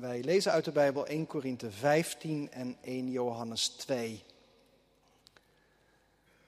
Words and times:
Wij 0.00 0.22
lezen 0.22 0.52
uit 0.52 0.64
de 0.64 0.72
Bijbel 0.72 1.06
1 1.06 1.26
Korinthe 1.26 1.70
15 1.70 2.52
en 2.52 2.76
1 2.80 3.10
Johannes 3.10 3.68
2. 3.68 4.24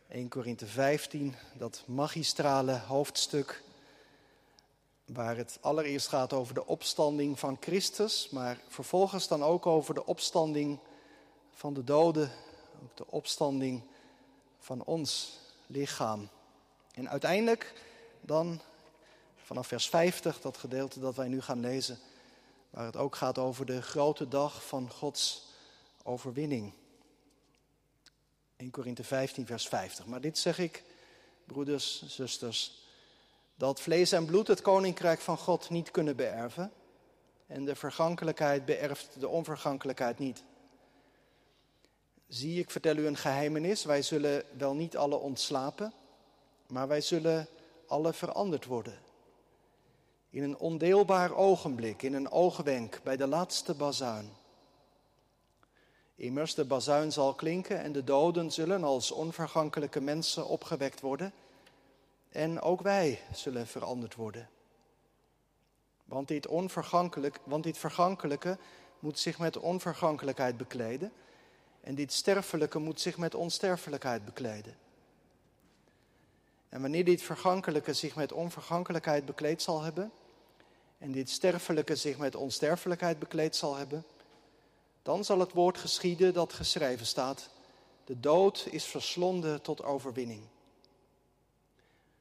1 0.09 0.29
Korinthe 0.29 0.67
15, 0.67 1.35
dat 1.59 1.83
magistrale 1.87 2.79
hoofdstuk 2.79 3.63
waar 5.05 5.37
het 5.37 5.59
allereerst 5.61 6.09
gaat 6.09 6.33
over 6.33 6.55
de 6.55 6.67
opstanding 6.67 7.39
van 7.39 7.57
Christus, 7.61 8.29
maar 8.31 8.59
vervolgens 8.69 9.29
dan 9.29 9.43
ook 9.43 9.67
over 9.67 9.95
de 9.95 10.07
opstanding 10.07 10.79
van 11.51 11.75
de 11.75 11.85
doden, 11.85 12.31
ook 12.83 12.97
de 12.97 13.07
opstanding 13.07 13.83
van 14.59 14.85
ons 14.85 15.39
lichaam. 15.67 16.29
En 16.95 17.09
uiteindelijk 17.09 17.73
dan 18.21 18.61
vanaf 19.37 19.67
vers 19.67 19.89
50, 19.89 20.41
dat 20.41 20.57
gedeelte 20.57 21.01
dat 21.01 21.17
wij 21.17 21.29
nu 21.29 21.41
gaan 21.41 21.61
lezen, 21.61 21.99
waar 22.73 22.87
het 22.87 22.97
ook 22.97 23.17
gaat 23.17 23.39
over 23.39 23.67
de 23.67 23.83
grote 23.83 24.29
dag 24.29 24.67
van 24.67 24.91
Gods 24.91 25.47
overwinning. 26.03 26.73
1 28.57 28.71
Korinthe 28.71 29.05
15, 29.05 29.47
vers 29.47 29.69
50. 29.69 30.07
Maar 30.07 30.21
dit 30.21 30.39
zeg 30.39 30.59
ik, 30.59 30.85
broeders, 31.45 32.07
zusters, 32.07 32.83
dat 33.55 33.81
vlees 33.81 34.13
en 34.13 34.25
bloed 34.27 34.47
het 34.47 34.61
koninkrijk 34.61 35.21
van 35.21 35.39
God 35.39 35.71
niet 35.71 35.91
kunnen 35.91 36.17
beërven. 36.17 36.73
En 37.47 37.65
de 37.65 37.77
vergankelijkheid 37.77 38.65
beërft 38.65 39.21
de 39.21 39.29
onvergankelijkheid 39.29 40.19
niet. 40.19 40.45
Zie, 42.29 42.59
ik 42.59 42.71
vertel 42.71 42.97
u 42.97 43.07
een 43.07 43.17
geheimenis. 43.17 43.85
Wij 43.85 44.03
zullen 44.03 44.45
wel 44.59 44.75
niet 44.75 44.97
alle 44.97 45.17
ontslapen, 45.17 45.93
maar 46.67 46.89
wij 46.89 47.01
zullen 47.01 47.49
alle 47.87 48.13
veranderd 48.13 48.65
worden. 48.65 48.99
In 50.33 50.43
een 50.43 50.59
ondeelbaar 50.59 51.35
ogenblik, 51.35 52.03
in 52.03 52.15
een 52.15 52.31
oogwenk, 52.31 53.01
bij 53.03 53.17
de 53.17 53.27
laatste 53.27 53.75
bazuin. 53.75 54.31
Immers, 56.15 56.55
de 56.55 56.65
bazuin 56.65 57.13
zal 57.13 57.35
klinken 57.35 57.81
en 57.81 57.93
de 57.93 58.05
doden 58.05 58.51
zullen 58.51 58.85
als 58.85 59.11
onvergankelijke 59.11 60.01
mensen 60.01 60.47
opgewekt 60.47 61.01
worden. 61.01 61.33
En 62.29 62.61
ook 62.61 62.81
wij 62.81 63.21
zullen 63.33 63.67
veranderd 63.67 64.15
worden. 64.15 64.49
Want 66.05 66.29
dit, 66.29 66.47
onvergankelijk, 66.47 67.41
want 67.45 67.65
dit 67.65 67.79
vergankelijke 67.79 68.59
moet 68.99 69.19
zich 69.19 69.39
met 69.39 69.57
onvergankelijkheid 69.57 70.57
bekleden. 70.57 71.13
En 71.81 71.95
dit 71.95 72.13
sterfelijke 72.13 72.79
moet 72.79 73.01
zich 73.01 73.17
met 73.17 73.35
onsterfelijkheid 73.35 74.25
bekleden. 74.25 74.77
En 76.69 76.81
wanneer 76.81 77.05
dit 77.05 77.23
vergankelijke 77.23 77.93
zich 77.93 78.17
met 78.17 78.33
onvergankelijkheid 78.33 79.25
bekleed 79.25 79.63
zal 79.63 79.83
hebben, 79.83 80.13
en 81.03 81.13
dit 81.13 81.31
sterfelijke 81.31 81.97
zich 81.97 82.19
met 82.19 82.35
onsterfelijkheid 82.35 83.19
bekleed 83.19 83.57
zal 83.57 83.77
hebben, 83.77 84.05
dan 85.03 85.25
zal 85.25 85.39
het 85.39 85.53
woord 85.53 85.79
geschieden 85.79 86.35
dat 86.35 86.53
geschreven 86.53 87.07
staat: 87.07 87.49
De 88.05 88.21
dood 88.21 88.67
is 88.71 88.85
verslonden 88.85 89.63
tot 89.63 89.83
overwinning. 89.83 90.43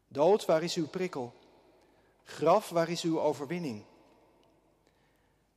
Dood, 0.07 0.45
waar 0.45 0.63
is 0.63 0.75
uw 0.75 0.87
prikkel? 0.87 1.33
Graf, 2.23 2.69
waar 2.69 2.89
is 2.89 3.01
uw 3.01 3.19
overwinning? 3.19 3.83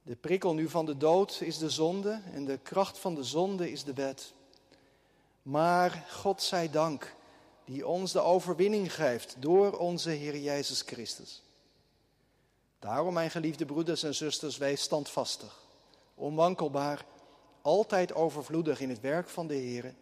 De 0.02 0.16
prikkel 0.16 0.54
nu 0.54 0.68
van 0.68 0.86
de 0.86 0.96
dood 0.96 1.40
is 1.40 1.58
de 1.58 1.70
zonde 1.70 2.22
en 2.32 2.44
de 2.44 2.58
kracht 2.58 2.98
van 2.98 3.14
de 3.14 3.24
zonde 3.24 3.70
is 3.70 3.84
de 3.84 3.94
wet. 3.94 4.32
Maar 5.42 6.06
God 6.10 6.42
zij 6.42 6.70
dank 6.70 7.14
die 7.64 7.86
ons 7.86 8.12
de 8.12 8.20
overwinning 8.20 8.94
geeft 8.94 9.36
door 9.38 9.78
onze 9.78 10.10
Heer 10.10 10.36
Jezus 10.36 10.82
Christus. 10.82 11.43
Daarom, 12.84 13.14
mijn 13.14 13.30
geliefde 13.30 13.64
broeders 13.64 14.02
en 14.02 14.14
zusters, 14.14 14.56
wees 14.56 14.82
standvastig, 14.82 15.62
onwankelbaar, 16.14 17.06
altijd 17.62 18.14
overvloedig 18.14 18.80
in 18.80 18.88
het 18.88 19.00
werk 19.00 19.28
van 19.28 19.46
de 19.46 19.54
Heer, 19.54 19.94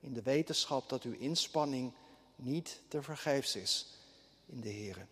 in 0.00 0.12
de 0.12 0.22
wetenschap 0.22 0.88
dat 0.88 1.02
uw 1.02 1.12
inspanning 1.12 1.92
niet 2.36 2.80
te 2.88 3.02
vergeefs 3.02 3.56
is 3.56 3.86
in 4.46 4.60
de 4.60 4.68
Heer. 4.68 5.06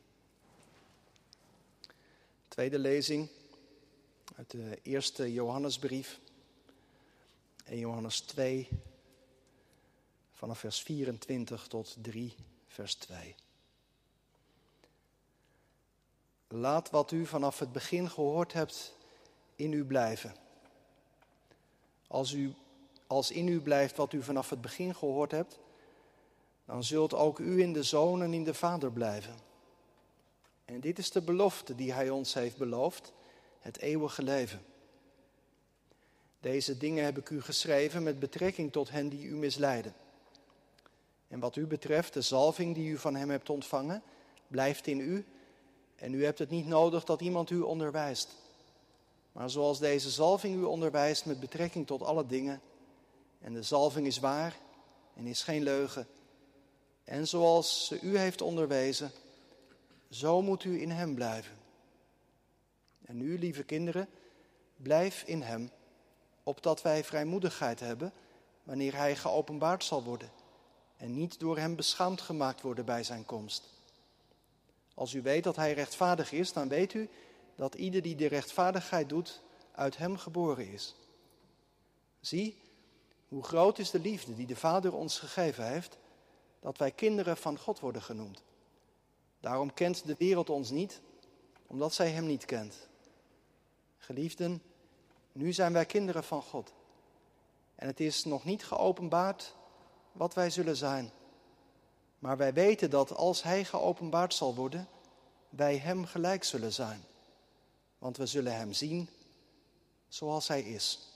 Tweede 2.48 2.78
lezing 2.78 3.28
uit 4.36 4.50
de 4.50 4.78
eerste 4.82 5.32
Johannesbrief, 5.32 6.20
1 7.64 7.78
Johannes 7.78 8.20
2, 8.20 8.68
vanaf 10.32 10.58
vers 10.58 10.80
24 10.80 11.66
tot 11.66 11.96
3, 12.00 12.34
vers 12.66 12.94
2. 12.94 13.34
Laat 16.56 16.90
wat 16.90 17.10
u 17.10 17.26
vanaf 17.26 17.58
het 17.58 17.72
begin 17.72 18.10
gehoord 18.10 18.52
hebt 18.52 18.96
in 19.56 19.72
u 19.72 19.84
blijven. 19.84 20.34
Als, 22.06 22.32
u, 22.32 22.54
als 23.06 23.30
in 23.30 23.48
u 23.48 23.60
blijft 23.60 23.96
wat 23.96 24.12
u 24.12 24.22
vanaf 24.22 24.50
het 24.50 24.60
begin 24.60 24.94
gehoord 24.94 25.30
hebt, 25.30 25.58
dan 26.64 26.84
zult 26.84 27.14
ook 27.14 27.38
u 27.38 27.60
in 27.60 27.72
de 27.72 27.82
zoon 27.82 28.22
en 28.22 28.32
in 28.32 28.44
de 28.44 28.54
vader 28.54 28.92
blijven. 28.92 29.34
En 30.64 30.80
dit 30.80 30.98
is 30.98 31.10
de 31.10 31.22
belofte 31.22 31.74
die 31.74 31.92
hij 31.92 32.10
ons 32.10 32.34
heeft 32.34 32.56
beloofd, 32.56 33.12
het 33.60 33.78
eeuwige 33.78 34.22
leven. 34.22 34.64
Deze 36.40 36.76
dingen 36.76 37.04
heb 37.04 37.18
ik 37.18 37.30
u 37.30 37.42
geschreven 37.42 38.02
met 38.02 38.18
betrekking 38.18 38.72
tot 38.72 38.90
hen 38.90 39.08
die 39.08 39.26
u 39.26 39.34
misleiden. 39.34 39.94
En 41.28 41.40
wat 41.40 41.56
u 41.56 41.66
betreft, 41.66 42.12
de 42.12 42.22
zalving 42.22 42.74
die 42.74 42.90
u 42.90 42.98
van 42.98 43.14
hem 43.14 43.30
hebt 43.30 43.50
ontvangen, 43.50 44.02
blijft 44.48 44.86
in 44.86 45.00
u 45.00 45.26
en 45.96 46.14
u 46.14 46.24
hebt 46.24 46.38
het 46.38 46.50
niet 46.50 46.66
nodig 46.66 47.04
dat 47.04 47.20
iemand 47.20 47.50
u 47.50 47.60
onderwijst. 47.60 48.28
Maar 49.32 49.50
zoals 49.50 49.78
deze 49.78 50.10
zalving 50.10 50.56
u 50.56 50.62
onderwijst 50.62 51.26
met 51.26 51.40
betrekking 51.40 51.86
tot 51.86 52.02
alle 52.02 52.26
dingen, 52.26 52.60
en 53.40 53.52
de 53.52 53.62
zalving 53.62 54.06
is 54.06 54.18
waar 54.18 54.56
en 55.14 55.26
is 55.26 55.42
geen 55.42 55.62
leugen, 55.62 56.06
en 57.04 57.28
zoals 57.28 57.86
ze 57.86 58.00
u 58.00 58.18
heeft 58.18 58.40
onderwezen, 58.40 59.10
zo 60.10 60.42
moet 60.42 60.64
u 60.64 60.80
in 60.80 60.90
hem 60.90 61.14
blijven. 61.14 61.56
En 63.04 63.20
u, 63.20 63.38
lieve 63.38 63.62
kinderen, 63.62 64.08
blijf 64.76 65.22
in 65.22 65.42
hem, 65.42 65.70
opdat 66.42 66.82
wij 66.82 67.04
vrijmoedigheid 67.04 67.80
hebben 67.80 68.12
wanneer 68.62 68.96
hij 68.96 69.16
geopenbaard 69.16 69.84
zal 69.84 70.02
worden 70.02 70.30
en 70.96 71.14
niet 71.14 71.40
door 71.40 71.58
hem 71.58 71.76
beschaamd 71.76 72.20
gemaakt 72.20 72.60
worden 72.60 72.84
bij 72.84 73.02
zijn 73.02 73.24
komst. 73.24 73.73
Als 74.94 75.14
u 75.14 75.22
weet 75.22 75.44
dat 75.44 75.56
hij 75.56 75.72
rechtvaardig 75.72 76.32
is, 76.32 76.52
dan 76.52 76.68
weet 76.68 76.94
u 76.94 77.08
dat 77.54 77.74
ieder 77.74 78.02
die 78.02 78.16
de 78.16 78.26
rechtvaardigheid 78.26 79.08
doet, 79.08 79.42
uit 79.72 79.96
hem 79.96 80.16
geboren 80.16 80.72
is. 80.72 80.94
Zie, 82.20 82.62
hoe 83.28 83.42
groot 83.42 83.78
is 83.78 83.90
de 83.90 84.00
liefde 84.00 84.34
die 84.34 84.46
de 84.46 84.56
Vader 84.56 84.94
ons 84.94 85.18
gegeven 85.18 85.66
heeft, 85.66 85.98
dat 86.60 86.78
wij 86.78 86.90
kinderen 86.90 87.36
van 87.36 87.58
God 87.58 87.80
worden 87.80 88.02
genoemd. 88.02 88.42
Daarom 89.40 89.74
kent 89.74 90.06
de 90.06 90.14
wereld 90.18 90.50
ons 90.50 90.70
niet, 90.70 91.00
omdat 91.66 91.94
zij 91.94 92.10
hem 92.10 92.26
niet 92.26 92.44
kent. 92.44 92.88
Geliefden, 93.98 94.62
nu 95.32 95.52
zijn 95.52 95.72
wij 95.72 95.86
kinderen 95.86 96.24
van 96.24 96.42
God. 96.42 96.72
En 97.74 97.86
het 97.86 98.00
is 98.00 98.24
nog 98.24 98.44
niet 98.44 98.64
geopenbaard 98.64 99.54
wat 100.12 100.34
wij 100.34 100.50
zullen 100.50 100.76
zijn. 100.76 101.10
Maar 102.24 102.36
wij 102.36 102.52
weten 102.52 102.90
dat 102.90 103.14
als 103.14 103.42
Hij 103.42 103.64
geopenbaard 103.64 104.34
zal 104.34 104.54
worden, 104.54 104.88
wij 105.48 105.76
Hem 105.76 106.04
gelijk 106.04 106.44
zullen 106.44 106.72
zijn. 106.72 107.04
Want 107.98 108.16
we 108.16 108.26
zullen 108.26 108.56
Hem 108.56 108.72
zien 108.72 109.08
zoals 110.08 110.48
Hij 110.48 110.62
is. 110.62 111.08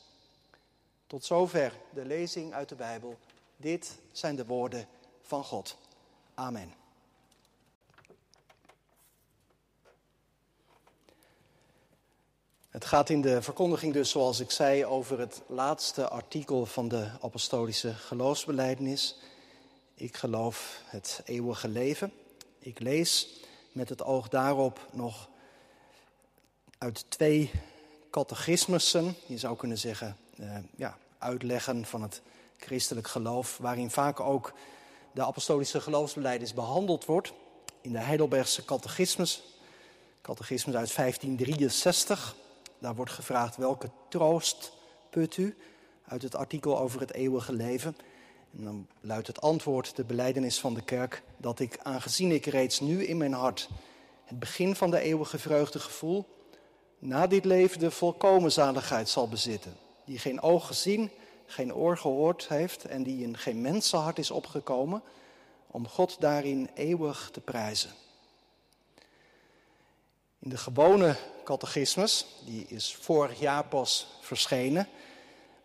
Tot 1.06 1.24
zover 1.24 1.72
de 1.91 2.04
lezing 2.04 2.52
uit 2.52 2.69
de 2.69 2.74
Bijbel. 2.74 3.19
Dit 3.56 3.98
zijn 4.12 4.36
de 4.36 4.46
woorden 4.46 4.86
van 5.22 5.44
God. 5.44 5.76
Amen. 6.34 6.74
Het 12.69 12.84
gaat 12.84 13.08
in 13.08 13.20
de 13.20 13.42
verkondiging 13.42 13.93
dus, 13.93 14.11
zoals 14.11 14.40
ik 14.40 14.50
zei, 14.50 14.84
over 14.84 15.19
het 15.19 15.43
laatste 15.46 16.08
artikel 16.08 16.66
van 16.66 16.88
de 16.88 17.11
apostolische 17.20 17.94
geloofsbelijdenis. 17.94 19.16
Ik 19.99 20.17
geloof 20.17 20.83
het 20.85 21.21
eeuwige 21.25 21.69
leven. 21.69 22.12
Ik 22.59 22.81
lees 22.81 23.29
met 23.73 23.89
het 23.89 24.03
oog 24.03 24.29
daarop 24.29 24.89
nog 24.93 25.29
uit 26.79 27.05
twee 27.09 27.50
catechismussen, 28.11 29.15
je 29.27 29.39
zou 29.39 29.56
kunnen 29.56 29.79
zeggen, 29.79 30.17
uh, 30.41 30.56
ja, 30.77 30.99
uitleggen 31.19 31.85
van 31.85 32.03
het 32.03 32.23
christelijk 32.56 33.09
geloof, 33.09 33.56
waarin 33.56 33.91
vaak 33.91 34.21
ook 34.21 34.53
de 35.12 35.25
apostolische 35.25 35.81
geloofsbelijdenis 35.81 36.55
behandeld 36.55 37.05
wordt. 37.05 37.33
In 37.81 37.93
de 37.93 37.99
Heidelbergse 37.99 38.65
catechismus, 38.65 39.43
catechismus 40.23 40.75
uit 40.75 40.95
1563, 40.95 42.37
daar 42.79 42.95
wordt 42.95 43.12
gevraagd 43.12 43.56
welke 43.56 43.91
troost 44.09 44.73
put 45.11 45.37
u 45.37 45.56
uit 46.05 46.23
het 46.23 46.35
artikel 46.35 46.79
over 46.79 47.00
het 47.00 47.12
eeuwige 47.12 47.53
leven. 47.53 47.97
En 48.56 48.65
dan 48.65 48.87
luidt 49.00 49.27
het 49.27 49.41
antwoord, 49.41 49.97
de 49.97 50.05
beleidenis 50.05 50.61
van 50.61 50.75
de 50.75 50.83
kerk, 50.83 51.23
dat 51.37 51.61
ik, 51.61 51.79
aangezien 51.83 52.33
ik 52.33 52.47
reeds 52.47 52.81
nu 52.81 53.05
in 53.05 53.17
mijn 53.17 53.33
hart 53.33 53.69
het 54.25 54.39
begin 54.39 54.77
van 54.77 54.91
de 54.91 55.00
eeuwige 55.00 55.39
vreugde 55.39 55.79
gevoel, 55.79 56.27
na 56.99 57.27
dit 57.27 57.45
leven 57.45 57.79
de 57.79 57.91
volkomen 57.91 58.53
zaligheid 58.53 59.09
zal 59.09 59.29
bezitten. 59.29 59.77
Die 60.05 60.19
geen 60.19 60.41
oog 60.41 60.67
gezien, 60.67 61.11
geen 61.47 61.75
oor 61.75 61.99
gehoord 61.99 62.49
heeft 62.49 62.85
en 62.85 63.03
die 63.03 63.23
in 63.23 63.37
geen 63.37 63.61
mensenhart 63.61 64.19
is 64.19 64.31
opgekomen, 64.31 65.03
om 65.67 65.89
God 65.89 66.17
daarin 66.21 66.71
eeuwig 66.75 67.29
te 67.33 67.41
prijzen. 67.41 67.91
In 70.39 70.50
de 70.50 70.56
gewone 70.56 71.17
catechismus, 71.45 72.27
die 72.45 72.67
is 72.67 72.95
vorig 72.95 73.41
jaar 73.41 73.65
pas 73.65 74.06
verschenen, 74.21 74.89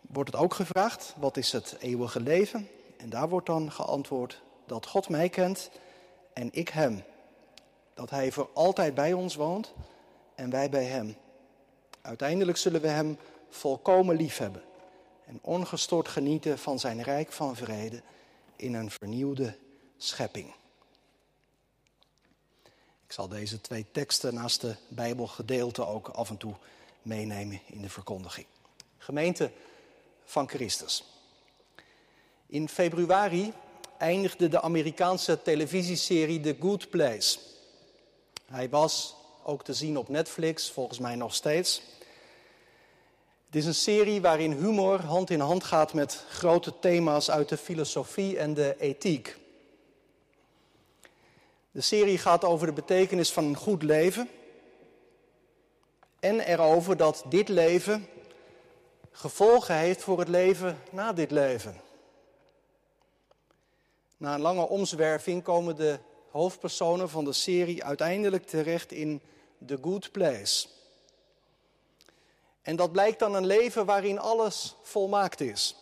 wordt 0.00 0.32
het 0.32 0.40
ook 0.40 0.54
gevraagd: 0.54 1.14
wat 1.16 1.36
is 1.36 1.52
het 1.52 1.76
eeuwige 1.80 2.20
leven? 2.20 2.68
En 3.04 3.10
daar 3.10 3.28
wordt 3.28 3.46
dan 3.46 3.72
geantwoord 3.72 4.42
dat 4.66 4.86
God 4.86 5.08
mij 5.08 5.28
kent 5.28 5.70
en 6.32 6.48
ik 6.52 6.68
hem. 6.68 7.02
Dat 7.94 8.10
hij 8.10 8.32
voor 8.32 8.50
altijd 8.54 8.94
bij 8.94 9.12
ons 9.12 9.34
woont 9.34 9.74
en 10.34 10.50
wij 10.50 10.70
bij 10.70 10.84
hem. 10.84 11.16
Uiteindelijk 12.00 12.58
zullen 12.58 12.80
we 12.80 12.88
hem 12.88 13.18
volkomen 13.48 14.16
lief 14.16 14.38
hebben 14.38 14.62
en 15.26 15.38
ongestoord 15.42 16.08
genieten 16.08 16.58
van 16.58 16.78
zijn 16.78 17.02
rijk 17.02 17.32
van 17.32 17.56
vrede 17.56 18.02
in 18.56 18.74
een 18.74 18.90
vernieuwde 18.90 19.58
schepping. 19.96 20.54
Ik 23.06 23.12
zal 23.12 23.28
deze 23.28 23.60
twee 23.60 23.86
teksten 23.90 24.34
naast 24.34 24.60
de 24.60 24.76
Bijbelgedeelte 24.88 25.86
ook 25.86 26.08
af 26.08 26.30
en 26.30 26.36
toe 26.36 26.54
meenemen 27.02 27.60
in 27.66 27.82
de 27.82 27.90
verkondiging. 27.90 28.46
Gemeente 28.98 29.50
van 30.24 30.48
Christus. 30.48 31.13
In 32.46 32.68
februari 32.68 33.52
eindigde 33.98 34.48
de 34.48 34.60
Amerikaanse 34.60 35.42
televisieserie 35.42 36.40
The 36.40 36.56
Good 36.60 36.90
Place. 36.90 37.38
Hij 38.46 38.68
was 38.68 39.14
ook 39.42 39.64
te 39.64 39.74
zien 39.74 39.98
op 39.98 40.08
Netflix, 40.08 40.70
volgens 40.70 40.98
mij 40.98 41.14
nog 41.14 41.34
steeds. 41.34 41.82
Het 43.46 43.54
is 43.62 43.66
een 43.66 43.74
serie 43.74 44.20
waarin 44.20 44.52
humor 44.52 45.00
hand 45.00 45.30
in 45.30 45.40
hand 45.40 45.64
gaat 45.64 45.92
met 45.92 46.24
grote 46.28 46.78
thema's 46.78 47.30
uit 47.30 47.48
de 47.48 47.56
filosofie 47.56 48.38
en 48.38 48.54
de 48.54 48.76
ethiek. 48.78 49.36
De 51.70 51.80
serie 51.80 52.18
gaat 52.18 52.44
over 52.44 52.66
de 52.66 52.72
betekenis 52.72 53.32
van 53.32 53.44
een 53.44 53.56
goed 53.56 53.82
leven 53.82 54.28
en 56.20 56.40
erover 56.40 56.96
dat 56.96 57.24
dit 57.28 57.48
leven 57.48 58.06
gevolgen 59.10 59.76
heeft 59.76 60.02
voor 60.02 60.18
het 60.18 60.28
leven 60.28 60.78
na 60.90 61.12
dit 61.12 61.30
leven. 61.30 61.83
Na 64.24 64.34
een 64.34 64.40
lange 64.40 64.68
omzwerving 64.68 65.42
komen 65.42 65.76
de 65.76 65.98
hoofdpersonen 66.30 67.08
van 67.08 67.24
de 67.24 67.32
serie 67.32 67.84
uiteindelijk 67.84 68.46
terecht 68.46 68.92
in 68.92 69.22
The 69.66 69.78
Good 69.82 70.12
Place. 70.12 70.68
En 72.62 72.76
dat 72.76 72.92
blijkt 72.92 73.18
dan 73.18 73.34
een 73.34 73.46
leven 73.46 73.86
waarin 73.86 74.18
alles 74.18 74.76
volmaakt 74.82 75.40
is. 75.40 75.76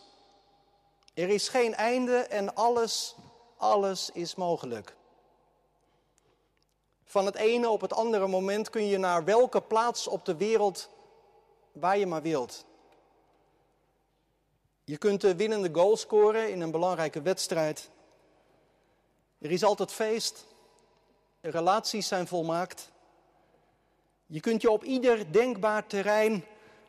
Er 1.14 1.28
is 1.28 1.48
geen 1.48 1.74
einde 1.74 2.16
en 2.16 2.54
alles, 2.54 3.14
alles 3.56 4.10
is 4.10 4.34
mogelijk. 4.34 4.96
Van 7.04 7.26
het 7.26 7.34
ene 7.34 7.68
op 7.68 7.80
het 7.80 7.92
andere 7.92 8.26
moment 8.26 8.70
kun 8.70 8.86
je 8.86 8.98
naar 8.98 9.24
welke 9.24 9.60
plaats 9.60 10.06
op 10.06 10.24
de 10.24 10.36
wereld 10.36 10.88
waar 11.72 11.98
je 11.98 12.06
maar 12.06 12.22
wilt. 12.22 12.64
Je 14.84 14.96
kunt 14.96 15.20
de 15.20 15.36
winnende 15.36 15.68
goal 15.72 15.96
scoren 15.96 16.50
in 16.50 16.60
een 16.60 16.70
belangrijke 16.70 17.22
wedstrijd. 17.22 17.90
Er 19.42 19.50
is 19.50 19.64
altijd 19.64 19.92
feest. 19.92 20.46
Relaties 21.40 22.08
zijn 22.08 22.26
volmaakt. 22.26 22.90
Je 24.26 24.40
kunt 24.40 24.62
je 24.62 24.70
op 24.70 24.84
ieder 24.84 25.32
denkbaar 25.32 25.86
terrein 25.86 26.44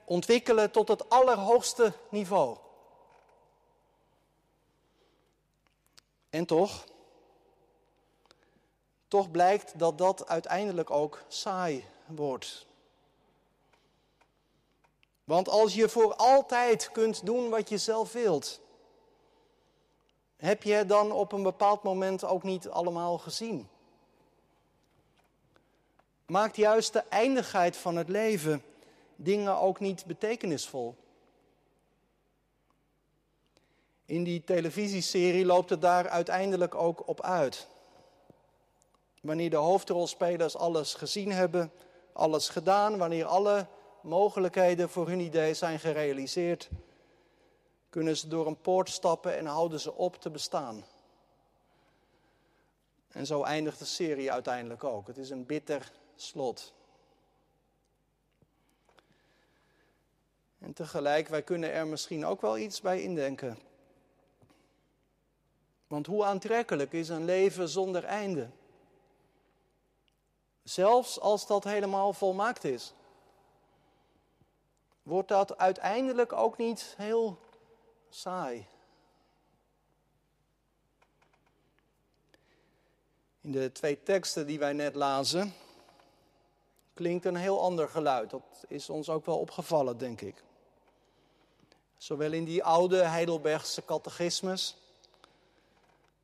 ontwikkelen 0.05 0.71
tot 0.71 0.87
het 0.87 1.09
allerhoogste 1.09 1.93
niveau. 2.09 2.57
En 6.29 6.45
toch, 6.45 6.83
toch 9.07 9.31
blijkt 9.31 9.79
dat 9.79 9.97
dat 9.97 10.27
uiteindelijk 10.27 10.89
ook 10.89 11.23
saai 11.27 11.85
wordt. 12.05 12.65
Want 15.23 15.49
als 15.49 15.73
je 15.73 15.89
voor 15.89 16.15
altijd 16.15 16.91
kunt 16.91 17.25
doen 17.25 17.49
wat 17.49 17.69
je 17.69 17.77
zelf 17.77 18.11
wilt, 18.11 18.59
heb 20.43 20.63
je 20.63 20.85
dan 20.85 21.11
op 21.11 21.31
een 21.31 21.43
bepaald 21.43 21.83
moment 21.83 22.25
ook 22.25 22.43
niet 22.43 22.69
allemaal 22.69 23.17
gezien? 23.17 23.67
Maakt 26.25 26.55
juist 26.55 26.93
de 26.93 27.03
eindigheid 27.09 27.77
van 27.77 27.95
het 27.95 28.09
leven 28.09 28.63
dingen 29.15 29.57
ook 29.57 29.79
niet 29.79 30.05
betekenisvol? 30.05 30.95
In 34.05 34.23
die 34.23 34.43
televisieserie 34.43 35.45
loopt 35.45 35.69
het 35.69 35.81
daar 35.81 36.09
uiteindelijk 36.09 36.75
ook 36.75 37.07
op 37.07 37.21
uit. 37.21 37.67
Wanneer 39.21 39.49
de 39.49 39.55
hoofdrolspelers 39.55 40.55
alles 40.55 40.93
gezien 40.93 41.31
hebben, 41.31 41.71
alles 42.13 42.49
gedaan, 42.49 42.97
wanneer 42.97 43.25
alle 43.25 43.67
mogelijkheden 44.01 44.89
voor 44.89 45.07
hun 45.07 45.19
idee 45.19 45.53
zijn 45.53 45.79
gerealiseerd, 45.79 46.69
kunnen 47.93 48.17
ze 48.17 48.27
door 48.27 48.47
een 48.47 48.61
poort 48.61 48.89
stappen 48.89 49.37
en 49.37 49.45
houden 49.45 49.79
ze 49.79 49.93
op 49.93 50.15
te 50.15 50.29
bestaan. 50.29 50.85
En 53.07 53.25
zo 53.25 53.43
eindigt 53.43 53.79
de 53.79 53.85
serie 53.85 54.31
uiteindelijk 54.31 54.83
ook. 54.83 55.07
Het 55.07 55.17
is 55.17 55.29
een 55.29 55.45
bitter 55.45 55.91
slot. 56.15 56.73
En 60.59 60.73
tegelijk, 60.73 61.27
wij 61.27 61.41
kunnen 61.41 61.71
er 61.71 61.87
misschien 61.87 62.25
ook 62.25 62.41
wel 62.41 62.57
iets 62.57 62.81
bij 62.81 63.01
indenken. 63.01 63.59
Want 65.87 66.05
hoe 66.05 66.25
aantrekkelijk 66.25 66.93
is 66.93 67.09
een 67.09 67.25
leven 67.25 67.69
zonder 67.69 68.03
einde? 68.03 68.49
Zelfs 70.63 71.19
als 71.19 71.47
dat 71.47 71.63
helemaal 71.63 72.13
volmaakt 72.13 72.63
is. 72.63 72.93
Wordt 75.03 75.27
dat 75.27 75.57
uiteindelijk 75.57 76.33
ook 76.33 76.57
niet 76.57 76.93
heel 76.97 77.42
saai? 78.13 78.65
In 83.41 83.51
de 83.51 83.71
twee 83.71 84.03
teksten 84.03 84.47
die 84.47 84.59
wij 84.59 84.73
net 84.73 84.95
lazen, 84.95 85.53
klinkt 86.93 87.25
een 87.25 87.35
heel 87.35 87.61
ander 87.61 87.89
geluid. 87.89 88.29
Dat 88.29 88.65
is 88.67 88.89
ons 88.89 89.09
ook 89.09 89.25
wel 89.25 89.39
opgevallen, 89.39 89.97
denk 89.97 90.21
ik. 90.21 90.43
Zowel 91.97 92.31
in 92.31 92.43
die 92.43 92.63
oude 92.63 93.03
Heidelbergse 93.03 93.85
catechismus, 93.85 94.75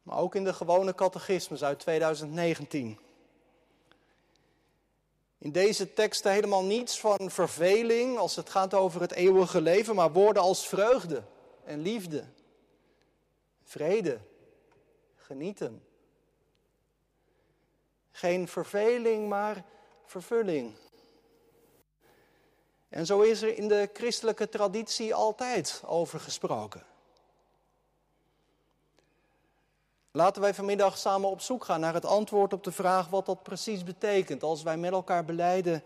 maar 0.03 0.17
ook 0.17 0.35
in 0.35 0.43
de 0.43 0.53
gewone 0.53 0.95
catechismus 0.95 1.63
uit 1.63 1.79
2019. 1.79 2.99
In 5.37 5.51
deze 5.51 5.93
teksten 5.93 6.31
helemaal 6.31 6.63
niets 6.63 6.99
van 6.99 7.31
verveling 7.31 8.17
als 8.17 8.35
het 8.35 8.49
gaat 8.49 8.73
over 8.73 9.01
het 9.01 9.11
eeuwige 9.11 9.61
leven, 9.61 9.95
maar 9.95 10.11
woorden 10.11 10.43
als 10.43 10.67
vreugde 10.67 11.23
en 11.69 11.81
liefde, 11.81 12.23
vrede, 13.63 14.19
genieten. 15.15 15.83
Geen 18.11 18.47
verveling, 18.47 19.27
maar 19.27 19.65
vervulling. 20.05 20.75
En 22.89 23.05
zo 23.05 23.21
is 23.21 23.41
er 23.41 23.57
in 23.57 23.67
de 23.67 23.89
christelijke 23.93 24.49
traditie 24.49 25.13
altijd 25.15 25.81
over 25.85 26.19
gesproken. 26.19 26.83
Laten 30.11 30.41
wij 30.41 30.53
vanmiddag 30.53 30.97
samen 30.97 31.29
op 31.29 31.41
zoek 31.41 31.63
gaan 31.63 31.79
naar 31.79 31.93
het 31.93 32.05
antwoord 32.05 32.53
op 32.53 32.63
de 32.63 32.71
vraag 32.71 33.09
wat 33.09 33.25
dat 33.25 33.43
precies 33.43 33.83
betekent 33.83 34.43
als 34.43 34.63
wij 34.63 34.77
met 34.77 34.91
elkaar 34.91 35.25
beleiden, 35.25 35.83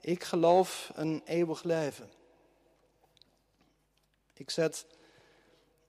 ik 0.00 0.24
geloof 0.24 0.90
een 0.94 1.22
eeuwig 1.24 1.62
leven. 1.62 2.10
Ik 4.32 4.50
zet 4.50 4.86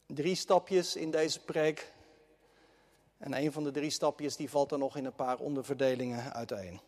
drie 0.06 0.36
stapjes 0.36 0.96
in 0.96 1.12
deze 1.12 1.40
preek 1.40 1.92
en 3.18 3.34
een 3.34 3.52
van 3.52 3.64
de 3.64 3.72
drie 3.72 3.90
stapjes 3.90 4.36
die 4.36 4.50
valt 4.50 4.72
er 4.72 4.78
nog 4.78 4.98
in 4.98 5.06
een 5.06 5.16
paar 5.16 5.38
onderverdelingen 5.38 6.34
uiteen. 6.34 6.80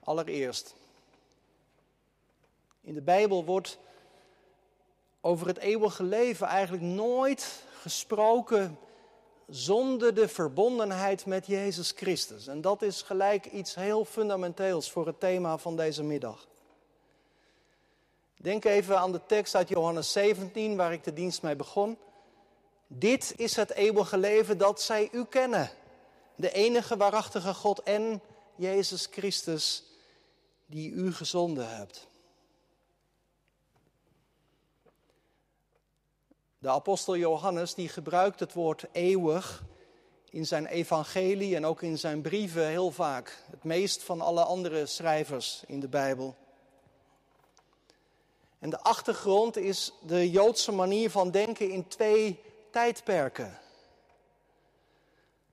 Allereerst, 0.00 0.74
in 2.80 2.94
de 2.94 3.02
Bijbel 3.02 3.44
wordt 3.44 3.78
over 5.20 5.46
het 5.46 5.58
eeuwige 5.58 6.02
leven 6.02 6.46
eigenlijk 6.46 6.82
nooit 6.82 7.62
gesproken 7.80 8.78
zonder 9.48 10.14
de 10.14 10.28
verbondenheid 10.28 11.26
met 11.26 11.46
Jezus 11.46 11.90
Christus. 11.90 12.46
En 12.46 12.60
dat 12.60 12.82
is 12.82 13.02
gelijk 13.02 13.46
iets 13.46 13.74
heel 13.74 14.04
fundamenteels 14.04 14.90
voor 14.90 15.06
het 15.06 15.20
thema 15.20 15.58
van 15.58 15.76
deze 15.76 16.02
middag. 16.02 16.47
Denk 18.40 18.64
even 18.64 18.98
aan 18.98 19.12
de 19.12 19.20
tekst 19.26 19.54
uit 19.54 19.68
Johannes 19.68 20.12
17, 20.12 20.76
waar 20.76 20.92
ik 20.92 21.04
de 21.04 21.12
dienst 21.12 21.42
mee 21.42 21.56
begon. 21.56 21.98
Dit 22.86 23.32
is 23.36 23.56
het 23.56 23.70
eeuwige 23.70 24.18
leven 24.18 24.58
dat 24.58 24.82
zij 24.82 25.08
u 25.12 25.24
kennen. 25.24 25.70
De 26.34 26.52
enige 26.52 26.96
waarachtige 26.96 27.54
God 27.54 27.82
en 27.82 28.22
Jezus 28.56 29.08
Christus, 29.10 29.84
die 30.66 30.90
u 30.90 31.12
gezonden 31.12 31.76
hebt. 31.76 32.06
De 36.58 36.68
apostel 36.68 37.16
Johannes 37.16 37.74
die 37.74 37.88
gebruikt 37.88 38.40
het 38.40 38.52
woord 38.52 38.84
eeuwig 38.92 39.64
in 40.30 40.46
zijn 40.46 40.66
evangelie 40.66 41.56
en 41.56 41.66
ook 41.66 41.82
in 41.82 41.98
zijn 41.98 42.20
brieven 42.20 42.66
heel 42.66 42.90
vaak. 42.90 43.44
Het 43.50 43.64
meest 43.64 44.02
van 44.02 44.20
alle 44.20 44.42
andere 44.42 44.86
schrijvers 44.86 45.62
in 45.66 45.80
de 45.80 45.88
Bijbel. 45.88 46.36
En 48.58 48.70
de 48.70 48.80
achtergrond 48.80 49.56
is 49.56 49.92
de 50.00 50.30
Joodse 50.30 50.72
manier 50.72 51.10
van 51.10 51.30
denken 51.30 51.70
in 51.70 51.88
twee 51.88 52.40
tijdperken. 52.70 53.58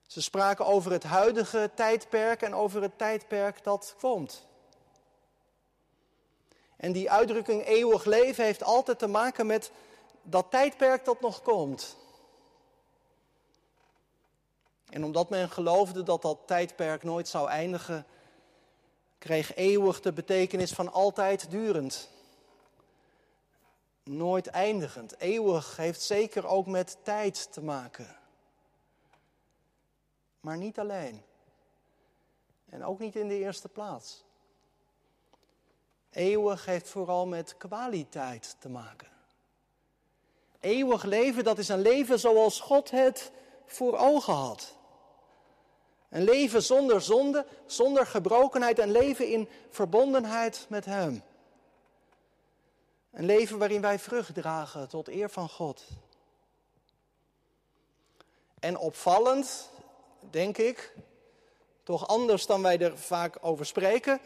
Ze 0.06 0.22
spraken 0.22 0.66
over 0.66 0.92
het 0.92 1.02
huidige 1.02 1.70
tijdperk 1.74 2.42
en 2.42 2.54
over 2.54 2.82
het 2.82 2.98
tijdperk 2.98 3.64
dat 3.64 3.94
komt. 4.00 4.46
En 6.76 6.92
die 6.92 7.10
uitdrukking 7.10 7.66
eeuwig 7.66 8.04
leven 8.04 8.44
heeft 8.44 8.62
altijd 8.62 8.98
te 8.98 9.06
maken 9.06 9.46
met 9.46 9.70
dat 10.22 10.50
tijdperk 10.50 11.04
dat 11.04 11.20
nog 11.20 11.42
komt. 11.42 11.96
En 14.88 15.04
omdat 15.04 15.30
men 15.30 15.50
geloofde 15.50 16.02
dat 16.02 16.22
dat 16.22 16.38
tijdperk 16.46 17.02
nooit 17.02 17.28
zou 17.28 17.48
eindigen, 17.48 18.06
kreeg 19.18 19.54
eeuwig 19.54 20.00
de 20.00 20.12
betekenis 20.12 20.72
van 20.72 20.92
altijd 20.92 21.50
durend. 21.50 22.10
Nooit 24.10 24.46
eindigend. 24.46 25.18
Eeuwig 25.18 25.76
heeft 25.76 26.02
zeker 26.02 26.46
ook 26.46 26.66
met 26.66 26.96
tijd 27.02 27.52
te 27.52 27.62
maken. 27.62 28.16
Maar 30.40 30.56
niet 30.56 30.78
alleen. 30.78 31.22
En 32.68 32.84
ook 32.84 32.98
niet 32.98 33.16
in 33.16 33.28
de 33.28 33.38
eerste 33.38 33.68
plaats. 33.68 34.24
Eeuwig 36.10 36.64
heeft 36.64 36.88
vooral 36.88 37.26
met 37.26 37.56
kwaliteit 37.56 38.56
te 38.58 38.68
maken. 38.68 39.08
Eeuwig 40.60 41.02
leven, 41.02 41.44
dat 41.44 41.58
is 41.58 41.68
een 41.68 41.80
leven 41.82 42.18
zoals 42.18 42.60
God 42.60 42.90
het 42.90 43.32
voor 43.66 43.96
ogen 43.96 44.34
had. 44.34 44.74
Een 46.08 46.24
leven 46.24 46.62
zonder 46.62 47.00
zonde, 47.00 47.46
zonder 47.66 48.06
gebrokenheid, 48.06 48.78
een 48.78 48.92
leven 48.92 49.28
in 49.28 49.48
verbondenheid 49.70 50.66
met 50.68 50.84
Hem. 50.84 51.22
Een 53.16 53.24
leven 53.24 53.58
waarin 53.58 53.80
wij 53.80 53.98
vrucht 53.98 54.34
dragen 54.34 54.88
tot 54.88 55.08
eer 55.08 55.30
van 55.30 55.48
God. 55.48 55.84
En 58.58 58.78
opvallend, 58.78 59.70
denk 60.30 60.58
ik, 60.58 60.94
toch 61.82 62.08
anders 62.08 62.46
dan 62.46 62.62
wij 62.62 62.78
er 62.78 62.98
vaak 62.98 63.38
over 63.40 63.66
spreken, 63.66 64.20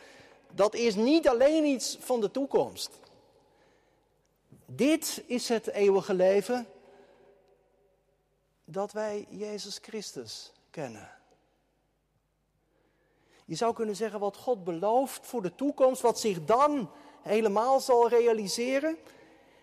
dat 0.52 0.74
is 0.74 0.94
niet 0.94 1.28
alleen 1.28 1.64
iets 1.64 1.96
van 2.00 2.20
de 2.20 2.30
toekomst. 2.30 2.90
Dit 4.66 5.22
is 5.26 5.48
het 5.48 5.66
eeuwige 5.66 6.14
leven 6.14 6.66
dat 8.64 8.92
wij 8.92 9.26
Jezus 9.28 9.78
Christus 9.82 10.52
kennen. 10.70 11.10
Je 13.44 13.54
zou 13.54 13.74
kunnen 13.74 13.96
zeggen 13.96 14.20
wat 14.20 14.36
God 14.36 14.64
belooft 14.64 15.26
voor 15.26 15.42
de 15.42 15.54
toekomst, 15.54 16.02
wat 16.02 16.20
zich 16.20 16.44
dan 16.44 16.90
helemaal 17.22 17.80
zal 17.80 18.08
realiseren. 18.08 18.96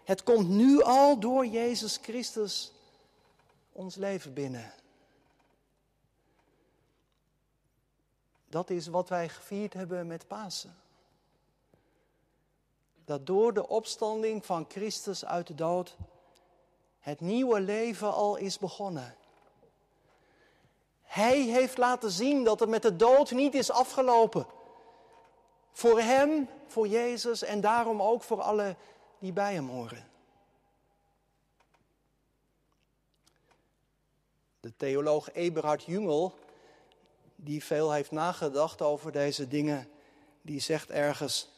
Het 0.03 0.23
komt 0.23 0.49
nu 0.49 0.81
al 0.81 1.19
door 1.19 1.45
Jezus 1.45 1.97
Christus 2.01 2.71
ons 3.71 3.95
leven 3.95 4.33
binnen. 4.33 4.73
Dat 8.49 8.69
is 8.69 8.87
wat 8.87 9.09
wij 9.09 9.29
gevierd 9.29 9.73
hebben 9.73 10.07
met 10.07 10.27
Pasen. 10.27 10.75
Dat 13.05 13.25
door 13.25 13.53
de 13.53 13.67
opstanding 13.67 14.45
van 14.45 14.65
Christus 14.69 15.25
uit 15.25 15.47
de 15.47 15.55
dood 15.55 15.97
het 16.99 17.21
nieuwe 17.21 17.59
leven 17.59 18.13
al 18.13 18.35
is 18.35 18.57
begonnen. 18.57 19.15
Hij 21.03 21.41
heeft 21.41 21.77
laten 21.77 22.11
zien 22.11 22.43
dat 22.43 22.59
het 22.59 22.69
met 22.69 22.81
de 22.81 22.95
dood 22.95 23.31
niet 23.31 23.53
is 23.53 23.71
afgelopen. 23.71 24.45
Voor 25.77 25.99
hem, 25.99 26.49
voor 26.67 26.87
Jezus 26.87 27.43
en 27.43 27.61
daarom 27.61 28.01
ook 28.01 28.23
voor 28.23 28.41
alle 28.41 28.75
die 29.19 29.33
bij 29.33 29.53
hem 29.53 29.69
horen. 29.69 30.09
De 34.59 34.75
theoloog 34.75 35.33
Eberhard 35.33 35.83
Jungel, 35.83 36.39
die 37.35 37.63
veel 37.63 37.91
heeft 37.91 38.11
nagedacht 38.11 38.81
over 38.81 39.11
deze 39.11 39.47
dingen, 39.47 39.89
die 40.41 40.59
zegt 40.59 40.89
ergens: 40.89 41.49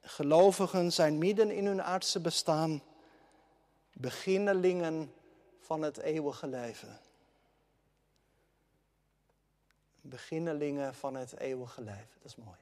Gelovigen 0.00 0.92
zijn 0.92 1.18
midden 1.18 1.50
in 1.50 1.66
hun 1.66 1.82
aardse 1.82 2.20
bestaan 2.20 2.82
beginnelingen 3.92 5.14
van 5.60 5.82
het 5.82 5.98
eeuwige 5.98 6.46
leven. 6.46 7.00
Beginnelingen 10.00 10.94
van 10.94 11.14
het 11.14 11.38
eeuwige 11.38 11.80
leven, 11.80 12.16
dat 12.22 12.24
is 12.24 12.36
mooi. 12.36 12.56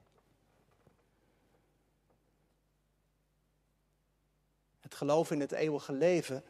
Het 4.87 4.95
geloof 4.95 5.31
in 5.31 5.41
het 5.41 5.53
eeuwige 5.53 5.93
leven, 5.93 6.45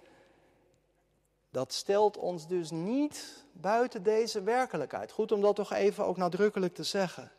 dat 1.51 1.73
stelt 1.73 2.17
ons 2.17 2.47
dus 2.47 2.71
niet 2.71 3.45
buiten 3.53 4.03
deze 4.03 4.43
werkelijkheid. 4.43 5.13
Goed 5.13 5.33
om 5.33 5.41
dat 5.41 5.57
toch 5.57 5.73
even 5.73 6.05
ook 6.05 6.17
nadrukkelijk 6.17 6.75
te 6.75 6.83
zeggen. 6.83 7.33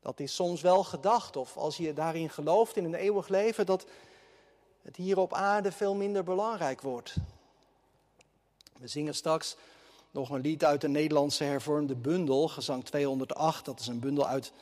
Dat 0.00 0.20
is 0.20 0.34
soms 0.34 0.60
wel 0.60 0.84
gedacht, 0.84 1.36
of 1.36 1.56
als 1.56 1.76
je 1.76 1.92
daarin 1.92 2.30
gelooft 2.30 2.76
in 2.76 2.84
een 2.84 2.94
eeuwig 2.94 3.28
leven, 3.28 3.66
dat 3.66 3.86
het 4.82 4.96
hier 4.96 5.18
op 5.18 5.34
aarde 5.34 5.72
veel 5.72 5.94
minder 5.94 6.24
belangrijk 6.24 6.80
wordt. 6.80 7.14
We 8.78 8.86
zingen 8.86 9.14
straks 9.14 9.56
nog 10.10 10.30
een 10.30 10.40
lied 10.40 10.64
uit 10.64 10.80
de 10.80 10.88
Nederlandse 10.88 11.44
hervormde 11.44 11.94
bundel, 11.94 12.48
gezang 12.48 12.84
208. 12.84 13.64
Dat 13.64 13.80
is 13.80 13.86
een 13.86 14.00
bundel 14.00 14.26
uit 14.26 14.52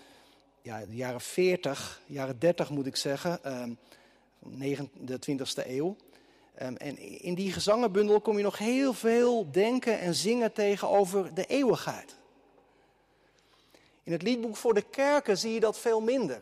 ja, 0.62 0.84
de 0.86 0.96
jaren 0.96 1.20
40, 1.20 2.00
jaren 2.06 2.38
30 2.38 2.70
moet 2.70 2.86
ik 2.86 2.96
zeggen, 2.96 3.40
de 4.92 5.18
20e 5.18 5.66
eeuw. 5.66 5.96
Ehm, 6.54 6.74
en 6.74 6.98
in 7.22 7.34
die 7.34 7.52
gezangenbundel 7.52 8.20
kom 8.20 8.36
je 8.36 8.42
nog 8.42 8.58
heel 8.58 8.92
veel 8.92 9.50
denken 9.50 10.00
en 10.00 10.14
zingen 10.14 10.52
tegen 10.52 10.88
over 10.88 11.34
de 11.34 11.44
eeuwigheid. 11.44 12.16
In 14.02 14.12
het 14.12 14.22
liedboek 14.22 14.56
voor 14.56 14.74
de 14.74 14.84
kerken 14.90 15.38
zie 15.38 15.52
je 15.52 15.60
dat 15.60 15.78
veel 15.78 16.00
minder. 16.00 16.40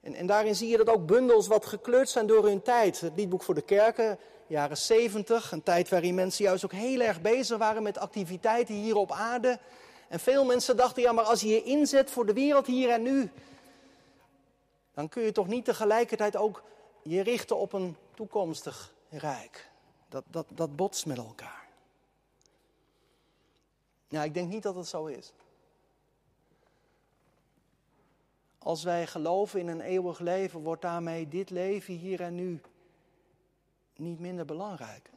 En, 0.00 0.14
en 0.14 0.26
daarin 0.26 0.54
zie 0.54 0.68
je 0.68 0.76
dat 0.76 0.88
ook 0.88 1.06
bundels 1.06 1.46
wat 1.46 1.66
gekleurd 1.66 2.08
zijn 2.08 2.26
door 2.26 2.44
hun 2.44 2.62
tijd. 2.62 3.00
Het 3.00 3.12
liedboek 3.16 3.42
voor 3.42 3.54
de 3.54 3.62
kerken, 3.62 4.18
jaren 4.46 4.76
70, 4.76 5.52
een 5.52 5.62
tijd 5.62 5.88
waarin 5.88 6.14
mensen 6.14 6.44
juist 6.44 6.64
ook 6.64 6.72
heel 6.72 7.00
erg 7.00 7.20
bezig 7.20 7.58
waren 7.58 7.82
met 7.82 7.98
activiteiten 7.98 8.74
hier 8.74 8.96
op 8.96 9.12
aarde. 9.12 9.58
En 10.08 10.20
veel 10.20 10.44
mensen 10.44 10.76
dachten, 10.76 11.02
ja, 11.02 11.12
maar 11.12 11.24
als 11.24 11.40
je 11.40 11.48
je 11.48 11.62
inzet 11.62 12.10
voor 12.10 12.26
de 12.26 12.32
wereld 12.32 12.66
hier 12.66 12.90
en 12.90 13.02
nu, 13.02 13.30
dan 14.94 15.08
kun 15.08 15.22
je 15.22 15.32
toch 15.32 15.46
niet 15.46 15.64
tegelijkertijd 15.64 16.36
ook 16.36 16.62
je 17.04 17.22
richten 17.22 17.56
op 17.56 17.72
een 17.72 17.96
toekomstig 18.14 18.94
rijk. 19.08 19.70
Dat, 20.08 20.24
dat, 20.30 20.46
dat 20.54 20.76
botst 20.76 21.06
met 21.06 21.16
elkaar. 21.16 21.68
Ja, 24.08 24.24
ik 24.24 24.34
denk 24.34 24.48
niet 24.48 24.62
dat 24.62 24.74
het 24.74 24.86
zo 24.86 25.06
is. 25.06 25.32
Als 28.58 28.82
wij 28.82 29.06
geloven 29.06 29.60
in 29.60 29.68
een 29.68 29.80
eeuwig 29.80 30.18
leven, 30.18 30.60
wordt 30.60 30.82
daarmee 30.82 31.28
dit 31.28 31.50
leven 31.50 31.94
hier 31.94 32.20
en 32.20 32.34
nu 32.34 32.60
niet 33.96 34.18
minder 34.18 34.44
belangrijk. 34.44 35.10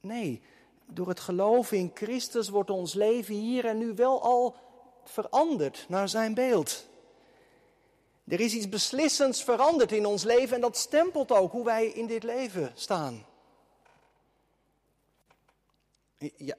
Nee, 0.00 0.42
door 0.86 1.08
het 1.08 1.20
geloven 1.20 1.76
in 1.76 1.90
Christus 1.94 2.48
wordt 2.48 2.70
ons 2.70 2.94
leven 2.94 3.34
hier 3.34 3.66
en 3.66 3.78
nu 3.78 3.94
wel 3.94 4.22
al 4.22 4.56
veranderd 5.04 5.84
naar 5.88 6.08
zijn 6.08 6.34
beeld. 6.34 6.88
Er 8.30 8.40
is 8.40 8.54
iets 8.54 8.68
beslissends 8.68 9.44
veranderd 9.44 9.92
in 9.92 10.06
ons 10.06 10.22
leven 10.22 10.54
en 10.54 10.60
dat 10.60 10.76
stempelt 10.76 11.32
ook 11.32 11.52
hoe 11.52 11.64
wij 11.64 11.86
in 11.86 12.06
dit 12.06 12.22
leven 12.22 12.72
staan. 12.74 13.24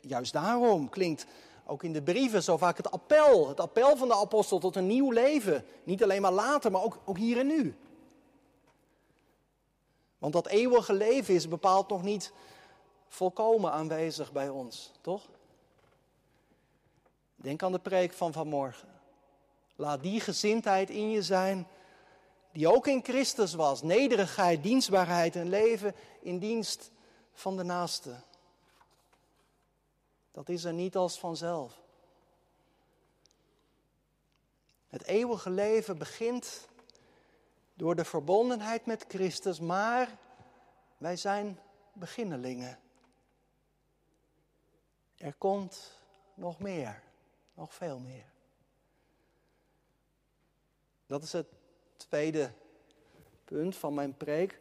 juist 0.02 0.34
daarom 0.34 0.90
klinkt 0.90 1.26
ook 1.66 1.84
in 1.84 1.94
de 1.94 2.02
brieven 2.02 2.44
zo 2.44 2.58
vaak 2.58 2.78
het 2.78 2.92
appel. 2.92 3.48
Het 3.48 3.60
appel 3.60 3.98
van 3.98 4.08
de 4.08 4.16
apostel 4.16 4.60
tot 4.60 4.76
een 4.76 4.88
nieuw 4.88 5.12
leven. 5.12 5.66
Niet 5.84 6.04
alleen 6.04 6.22
maar 6.22 6.32
later, 6.32 6.72
maar 6.72 6.84
ook, 6.84 7.00
ook 7.06 7.18
hier 7.18 7.38
en 7.38 7.48
nu. 7.48 7.76
Want 10.18 10.34
dat 10.34 10.48
eeuwige 10.48 10.94
leven 10.94 11.34
is 11.34 11.48
bepaald 11.48 11.90
nog 11.90 12.04
niet 12.04 12.32
volkomen 13.08 13.72
aanwezig 13.72 14.32
bij 14.32 14.50
ons, 14.50 14.92
toch? 15.02 15.30
Denk 17.36 17.64
aan 17.64 17.72
de 17.72 17.80
preek 17.80 18.14
van 18.14 18.34
vanmorgen. 18.34 18.91
Laat 19.82 20.02
die 20.02 20.20
gezindheid 20.20 20.90
in 20.90 21.10
je 21.12 21.24
zijn 21.24 21.68
die 22.52 22.68
ook 22.68 22.88
in 22.88 23.04
Christus 23.04 23.54
was. 23.54 23.82
Nederigheid, 23.82 24.64
dienstbaarheid 24.64 25.36
en 25.36 25.50
leven 25.50 25.96
in 26.20 26.40
dienst 26.40 26.92
van 27.34 27.58
de 27.58 27.64
naaste. 27.64 28.16
Dat 30.32 30.50
is 30.50 30.64
er 30.64 30.74
niet 30.74 30.96
als 30.96 31.20
vanzelf. 31.20 31.82
Het 34.88 35.04
eeuwige 35.04 35.50
leven 35.50 35.98
begint 35.98 36.68
door 37.74 37.96
de 37.96 38.06
verbondenheid 38.06 38.86
met 38.86 39.06
Christus, 39.08 39.60
maar 39.60 40.18
wij 40.98 41.16
zijn 41.16 41.60
beginnelingen. 41.94 42.80
Er 45.18 45.34
komt 45.34 46.00
nog 46.34 46.60
meer, 46.60 47.04
nog 47.54 47.74
veel 47.74 48.00
meer. 48.00 48.30
Dat 51.12 51.24
is 51.24 51.32
het 51.32 51.48
tweede 51.96 52.52
punt 53.46 53.76
van 53.76 53.94
mijn 53.94 54.18
preek. 54.18 54.60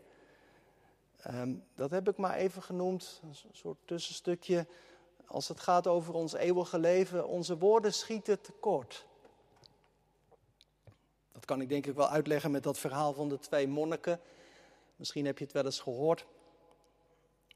Ehm, 1.16 1.54
dat 1.74 1.90
heb 1.90 2.08
ik 2.08 2.16
maar 2.16 2.34
even 2.34 2.62
genoemd, 2.62 3.20
een 3.22 3.34
soort 3.52 3.78
tussenstukje. 3.84 4.66
Als 5.26 5.48
het 5.48 5.60
gaat 5.60 5.86
over 5.86 6.14
ons 6.14 6.32
eeuwige 6.32 6.78
leven, 6.78 7.28
onze 7.28 7.58
woorden 7.58 7.92
schieten 7.92 8.40
tekort. 8.40 9.06
Dat 11.32 11.44
kan 11.44 11.60
ik 11.60 11.68
denk 11.68 11.86
ik 11.86 11.94
wel 11.94 12.08
uitleggen 12.08 12.50
met 12.50 12.62
dat 12.62 12.78
verhaal 12.78 13.12
van 13.12 13.28
de 13.28 13.38
twee 13.38 13.68
monniken. 13.68 14.20
Misschien 14.96 15.26
heb 15.26 15.38
je 15.38 15.44
het 15.44 15.52
wel 15.52 15.64
eens 15.64 15.80
gehoord. 15.80 16.26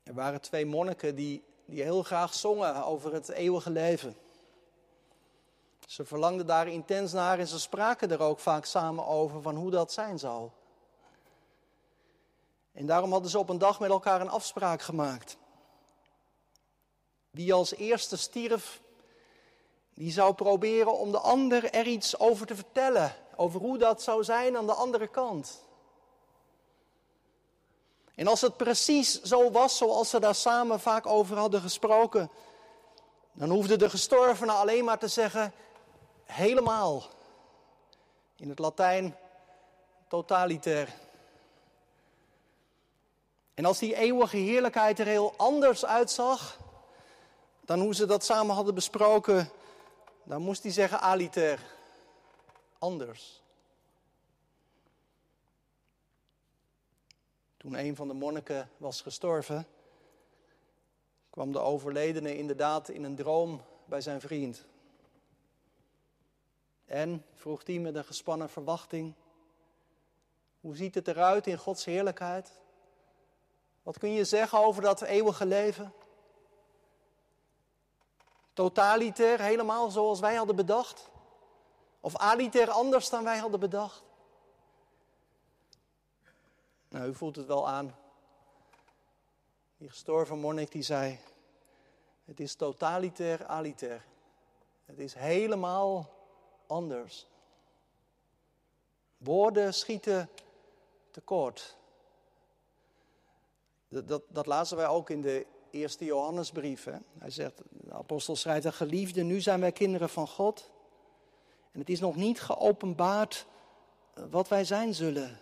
Er 0.03 0.15
waren 0.15 0.41
twee 0.41 0.67
monniken 0.67 1.15
die, 1.15 1.43
die 1.65 1.83
heel 1.83 2.03
graag 2.03 2.35
zongen 2.35 2.85
over 2.85 3.13
het 3.13 3.29
eeuwige 3.29 3.71
leven. 3.71 4.17
Ze 5.87 6.05
verlangden 6.05 6.47
daar 6.47 6.69
intens 6.69 7.13
naar 7.13 7.39
en 7.39 7.47
ze 7.47 7.61
spraken 7.61 8.11
er 8.11 8.21
ook 8.21 8.39
vaak 8.39 8.65
samen 8.65 9.07
over 9.07 9.43
van 9.43 9.57
hoe 9.57 9.71
dat 9.71 9.93
zijn 9.93 10.19
zou. 10.19 10.51
En 12.73 12.87
daarom 12.87 13.13
hadden 13.13 13.31
ze 13.31 13.39
op 13.39 13.49
een 13.49 13.59
dag 13.59 13.81
met 13.81 13.91
elkaar 13.91 14.21
een 14.21 14.29
afspraak 14.29 14.83
gemaakt. 14.83 15.37
Wie 17.31 17.55
als 17.55 17.75
eerste 17.75 18.17
stierf, 18.17 18.81
die 19.95 20.13
zou 20.13 20.35
proberen 20.35 20.99
om 20.99 21.11
de 21.11 21.19
ander 21.19 21.73
er 21.73 21.87
iets 21.87 22.19
over 22.19 22.47
te 22.47 22.55
vertellen. 22.55 23.15
Over 23.37 23.61
hoe 23.61 23.79
dat 23.79 24.03
zou 24.03 24.25
zijn 24.25 24.57
aan 24.57 24.67
de 24.67 24.73
andere 24.73 25.07
kant. 25.07 25.63
En 28.15 28.27
als 28.27 28.41
het 28.41 28.57
precies 28.57 29.23
zo 29.23 29.51
was 29.51 29.77
zoals 29.77 30.11
ze 30.11 30.21
daar 30.21 30.35
samen 30.35 30.81
vaak 30.81 31.07
over 31.07 31.37
hadden 31.37 31.61
gesproken, 31.61 32.31
dan 33.33 33.51
hoefde 33.51 33.77
de 33.77 33.91
gestorvene 33.91 34.53
alleen 34.53 34.85
maar 34.85 34.99
te 34.99 35.09
zeggen: 35.09 35.53
helemaal. 36.35 37.03
In 38.37 38.49
het 38.49 38.59
Latijn 38.59 39.17
totaliter. 40.09 40.89
En 43.55 43.65
als 43.65 43.79
die 43.79 43.97
eeuwige 43.97 44.37
heerlijkheid 44.37 44.99
er 44.99 45.07
heel 45.07 45.35
anders 45.37 45.85
uitzag 45.85 46.59
dan 47.65 47.81
hoe 47.81 47.95
ze 47.95 48.07
dat 48.07 48.25
samen 48.25 48.55
hadden 48.55 48.75
besproken, 48.75 49.51
dan 50.23 50.43
moest 50.43 50.63
hij 50.63 50.73
zeggen 50.73 51.01
aliter. 51.01 51.61
Anders. 52.79 53.43
Toen 57.57 57.75
een 57.75 57.97
van 57.97 58.09
de 58.09 58.15
monniken 58.15 58.71
was 58.77 59.01
gestorven, 59.01 59.67
kwam 61.31 61.53
de 61.53 61.59
overledene 61.59 62.37
inderdaad 62.37 62.89
in 62.89 63.05
een 63.05 63.17
droom 63.17 63.63
bij 63.85 64.01
zijn 64.01 64.21
vriend. 64.21 64.65
En 66.85 67.25
vroeg 67.35 67.67
hij 67.67 67.79
met 67.79 67.95
een 67.95 68.05
gespannen 68.05 68.49
verwachting: 68.49 69.15
Hoe 70.61 70.77
ziet 70.77 70.95
het 70.95 71.09
eruit 71.09 71.47
in 71.47 71.59
Gods 71.59 71.85
heerlijkheid? 71.85 72.53
Wat 73.83 73.99
kun 73.99 74.13
je 74.13 74.25
zeggen 74.25 74.59
over 74.59 74.83
dat 74.83 75.03
eeuwige 75.03 75.47
leven? 75.47 75.93
Totaliter, 78.53 79.41
helemaal 79.41 79.91
zoals 79.91 80.21
wij 80.21 80.35
hadden 80.35 80.57
bedacht? 80.57 81.11
Of 82.01 82.17
aliter 82.17 82.71
anders 82.71 83.09
dan 83.09 83.25
wij 83.25 83.39
hadden 83.39 83.61
bedacht? 83.61 84.03
Nou, 86.89 87.09
u 87.09 87.15
voelt 87.15 87.37
het 87.37 87.47
wel 87.47 87.69
aan. 87.69 87.97
Die 89.77 89.89
gestorven 89.89 90.39
monnik 90.39 90.73
die 90.73 90.83
zei: 90.83 91.19
Het 92.25 92.41
is 92.41 92.55
totaliter, 92.55 93.47
aliter. 93.47 94.05
Het 94.85 94.99
is 94.99 95.15
helemaal 95.15 96.11
anders. 96.67 97.27
Woorden 99.17 99.75
schieten 99.75 100.31
tekort. 101.11 101.77
Dat, 103.89 104.09
dat, 104.09 104.23
dat 104.29 104.47
lazen 104.47 104.77
wij 104.77 104.87
ook 104.87 105.11
in 105.11 105.21
de 105.21 105.47
eerste 105.71 106.05
Johannesbrief. 106.05 106.85
Hè? 106.85 106.97
Hij 107.19 107.31
zegt, 107.31 107.63
de 107.71 107.93
apostel 107.93 108.37
schrijft, 108.37 108.67
geliefde, 108.75 109.23
nu 109.23 109.41
zijn 109.41 109.61
wij 109.61 109.73
kinderen 109.73 110.09
van 110.09 110.29
God. 110.29 110.71
En 111.73 111.81
het 111.81 111.89
is 111.89 112.01
nog 112.01 112.17
niet 112.17 112.41
geopenbaard 112.41 113.47
eh, 114.15 114.25
wat 114.31 114.49
wij 114.49 114.65
zijn 114.65 114.95
zullen. 114.95 115.39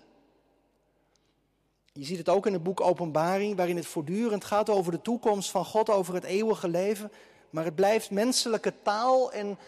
Je 1.92 2.04
ziet 2.04 2.18
het 2.18 2.28
ook 2.28 2.46
in 2.46 2.52
het 2.52 2.62
boek 2.62 2.80
Openbaring, 2.80 3.56
waarin 3.56 3.76
het 3.76 3.86
voortdurend 3.86 4.44
gaat 4.44 4.70
over 4.70 4.92
de 4.92 5.02
toekomst 5.02 5.50
van 5.50 5.64
God, 5.64 5.90
over 5.90 6.14
het 6.14 6.24
eeuwige 6.24 6.68
leven. 6.68 7.12
Maar 7.50 7.64
het 7.64 7.74
blijft 7.74 8.10
menselijke 8.10 8.74
taal 8.82 9.32
en 9.32 9.58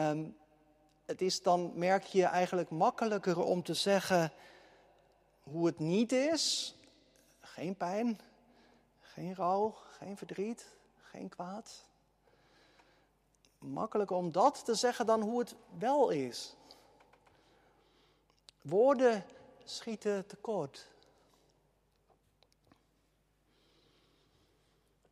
um, 0.00 0.36
het 1.04 1.20
is 1.20 1.42
dan, 1.42 1.72
merk 1.74 2.04
je, 2.04 2.24
eigenlijk 2.24 2.70
makkelijker 2.70 3.42
om 3.42 3.62
te 3.62 3.74
zeggen 3.74 4.32
hoe 5.42 5.66
het 5.66 5.78
niet 5.78 6.12
is. 6.12 6.74
Geen 7.40 7.76
pijn, 7.76 8.20
geen 9.00 9.34
rouw, 9.34 9.74
geen 9.90 10.16
verdriet, 10.16 10.74
geen 11.02 11.28
kwaad. 11.28 11.84
Makkelijker 13.58 14.16
om 14.16 14.32
dat 14.32 14.64
te 14.64 14.74
zeggen 14.74 15.06
dan 15.06 15.20
hoe 15.20 15.38
het 15.38 15.54
wel 15.78 16.10
is. 16.10 16.56
Woorden 18.62 19.24
schieten 19.64 20.26
tekort. 20.26 20.88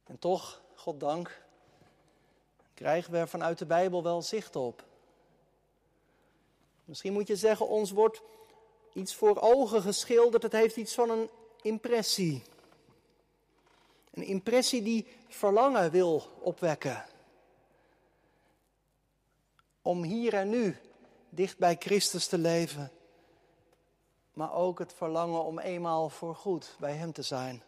En 0.04 0.18
toch, 0.18 0.62
goddank, 0.74 1.43
krijgen 2.74 3.12
we 3.12 3.18
er 3.18 3.28
vanuit 3.28 3.58
de 3.58 3.66
Bijbel 3.66 4.02
wel 4.02 4.22
zicht 4.22 4.56
op. 4.56 4.84
Misschien 6.84 7.12
moet 7.12 7.26
je 7.26 7.37
zeggen, 7.37 7.68
ons 7.68 7.90
wordt 7.90 8.22
iets 8.92 9.14
voor 9.14 9.40
ogen 9.40 9.82
geschilderd, 9.82 10.42
het 10.42 10.52
heeft 10.52 10.76
iets 10.76 10.94
van 10.94 11.10
een 11.10 11.30
impressie. 11.62 12.42
Een 14.10 14.22
impressie 14.22 14.82
die 14.82 15.06
verlangen 15.28 15.90
wil 15.90 16.22
opwekken. 16.40 17.04
Om 19.82 20.02
hier 20.02 20.34
en 20.34 20.48
nu 20.48 20.76
dicht 21.28 21.58
bij 21.58 21.76
Christus 21.78 22.26
te 22.26 22.38
leven. 22.38 22.92
Maar 24.32 24.52
ook 24.52 24.78
het 24.78 24.92
verlangen 24.92 25.44
om 25.44 25.58
eenmaal 25.58 26.08
voor 26.08 26.34
goed 26.34 26.76
bij 26.78 26.92
Hem 26.92 27.12
te 27.12 27.22
zijn. 27.22 27.62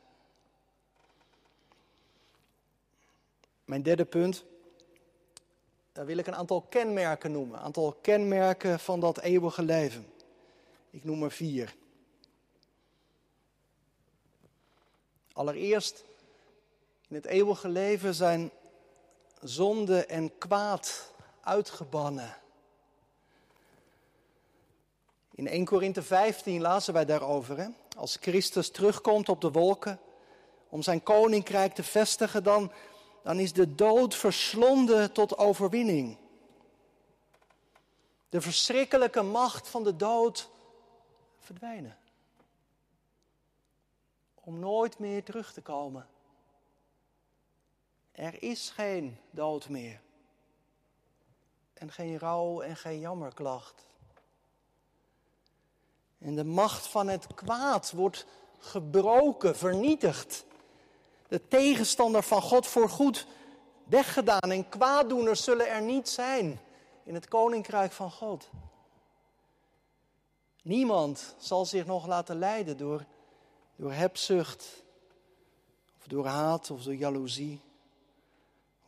Mijn 3.64 3.82
derde 3.82 4.04
punt. 4.04 4.44
Daar 5.96 6.06
wil 6.06 6.16
ik 6.16 6.26
een 6.26 6.36
aantal 6.36 6.60
kenmerken 6.60 7.32
noemen. 7.32 7.58
Een 7.58 7.64
aantal 7.64 7.92
kenmerken 8.00 8.80
van 8.80 9.00
dat 9.00 9.20
eeuwige 9.20 9.62
leven. 9.62 10.06
Ik 10.90 11.04
noem 11.04 11.22
er 11.22 11.30
vier. 11.30 11.74
Allereerst 15.32 16.04
in 17.08 17.14
het 17.14 17.24
eeuwige 17.24 17.68
leven 17.68 18.14
zijn 18.14 18.50
zonde 19.40 20.06
en 20.06 20.38
kwaad 20.38 21.12
uitgebannen. 21.40 22.36
In 25.34 25.48
1 25.48 25.64
Korinthe 25.64 26.02
15 26.02 26.60
lazen 26.60 26.94
wij 26.94 27.04
daarover. 27.04 27.58
Hè? 27.58 27.66
Als 27.96 28.16
Christus 28.20 28.70
terugkomt 28.70 29.28
op 29.28 29.40
de 29.40 29.50
wolken 29.50 30.00
om 30.68 30.82
zijn 30.82 31.02
koninkrijk 31.02 31.74
te 31.74 31.82
vestigen, 31.82 32.42
dan, 32.42 32.72
dan 33.26 33.38
is 33.38 33.52
de 33.52 33.74
dood 33.74 34.14
verslonden 34.14 35.12
tot 35.12 35.38
overwinning. 35.38 36.18
De 38.28 38.40
verschrikkelijke 38.40 39.22
macht 39.22 39.68
van 39.68 39.84
de 39.84 39.96
dood 39.96 40.50
verdwijnen. 41.38 41.98
Om 44.34 44.58
nooit 44.58 44.98
meer 44.98 45.24
terug 45.24 45.52
te 45.52 45.60
komen. 45.62 46.06
Er 48.12 48.42
is 48.42 48.70
geen 48.70 49.18
dood 49.30 49.68
meer. 49.68 50.00
En 51.74 51.92
geen 51.92 52.18
rouw 52.18 52.60
en 52.60 52.76
geen 52.76 53.00
jammerklacht. 53.00 53.86
En 56.18 56.34
de 56.34 56.44
macht 56.44 56.86
van 56.86 57.08
het 57.08 57.34
kwaad 57.34 57.92
wordt 57.92 58.26
gebroken, 58.58 59.56
vernietigd. 59.56 60.44
De 61.28 61.48
tegenstander 61.48 62.22
van 62.22 62.42
God 62.42 62.66
voor 62.66 62.88
goed 62.88 63.26
weggedaan. 63.84 64.50
En 64.50 64.68
kwaaddoeners 64.68 65.44
zullen 65.44 65.68
er 65.68 65.82
niet 65.82 66.08
zijn 66.08 66.60
in 67.04 67.14
het 67.14 67.28
koninkrijk 67.28 67.92
van 67.92 68.10
God. 68.10 68.48
Niemand 70.62 71.34
zal 71.38 71.64
zich 71.64 71.86
nog 71.86 72.06
laten 72.06 72.38
leiden 72.38 72.76
door, 72.76 73.04
door 73.76 73.92
hebzucht, 73.92 74.82
of 75.98 76.06
door 76.06 76.26
haat 76.26 76.70
of 76.70 76.82
door 76.82 76.94
jaloezie 76.94 77.60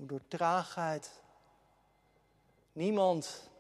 door 0.07 0.21
traagheid. 0.29 1.23
Niemand 2.73 3.51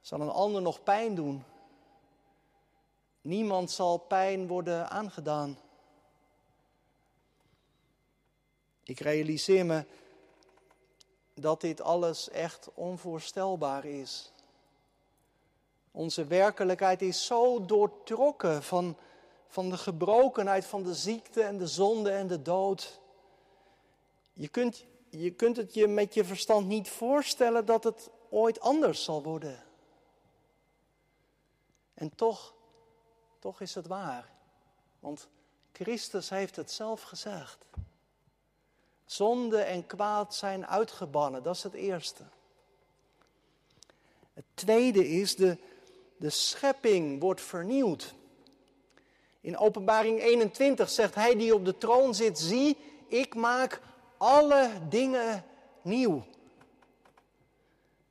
zal 0.00 0.20
een 0.20 0.30
ander 0.30 0.62
nog 0.62 0.82
pijn 0.82 1.14
doen. 1.14 1.44
Niemand 3.20 3.70
zal 3.70 3.98
pijn 3.98 4.46
worden 4.46 4.90
aangedaan. 4.90 5.58
Ik 8.84 9.00
realiseer 9.00 9.66
me 9.66 9.84
dat 11.34 11.60
dit 11.60 11.80
alles 11.80 12.30
echt 12.30 12.68
onvoorstelbaar 12.74 13.84
is. 13.84 14.32
Onze 15.90 16.24
werkelijkheid 16.24 17.02
is 17.02 17.26
zo 17.26 17.64
doortrokken 17.66 18.62
van, 18.62 18.96
van 19.48 19.70
de 19.70 19.78
gebrokenheid, 19.78 20.64
van 20.64 20.82
de 20.82 20.94
ziekte 20.94 21.42
en 21.42 21.58
de 21.58 21.66
zonde 21.66 22.10
en 22.10 22.26
de 22.26 22.42
dood. 22.42 23.00
Je 24.32 24.48
kunt, 24.48 24.84
je 25.08 25.30
kunt 25.30 25.56
het 25.56 25.74
je 25.74 25.86
met 25.86 26.14
je 26.14 26.24
verstand 26.24 26.66
niet 26.66 26.88
voorstellen 26.88 27.64
dat 27.64 27.84
het 27.84 28.10
ooit 28.30 28.60
anders 28.60 29.04
zal 29.04 29.22
worden. 29.22 29.62
En 31.94 32.14
toch, 32.14 32.54
toch 33.38 33.60
is 33.60 33.74
het 33.74 33.86
waar. 33.86 34.30
Want 35.00 35.28
Christus 35.72 36.28
heeft 36.28 36.56
het 36.56 36.70
zelf 36.70 37.02
gezegd. 37.02 37.64
Zonde 39.10 39.58
en 39.58 39.86
kwaad 39.86 40.34
zijn 40.34 40.66
uitgebannen, 40.66 41.42
dat 41.42 41.54
is 41.54 41.62
het 41.62 41.74
eerste. 41.74 42.22
Het 44.32 44.44
tweede 44.54 45.08
is, 45.08 45.36
de, 45.36 45.58
de 46.16 46.30
schepping 46.30 47.20
wordt 47.20 47.40
vernieuwd. 47.40 48.14
In 49.40 49.58
Openbaring 49.58 50.20
21 50.20 50.90
zegt 50.90 51.14
hij 51.14 51.36
die 51.36 51.54
op 51.54 51.64
de 51.64 51.78
troon 51.78 52.14
zit, 52.14 52.38
zie, 52.38 52.76
ik 53.06 53.34
maak 53.34 53.80
alle 54.16 54.70
dingen 54.88 55.44
nieuw. 55.82 56.24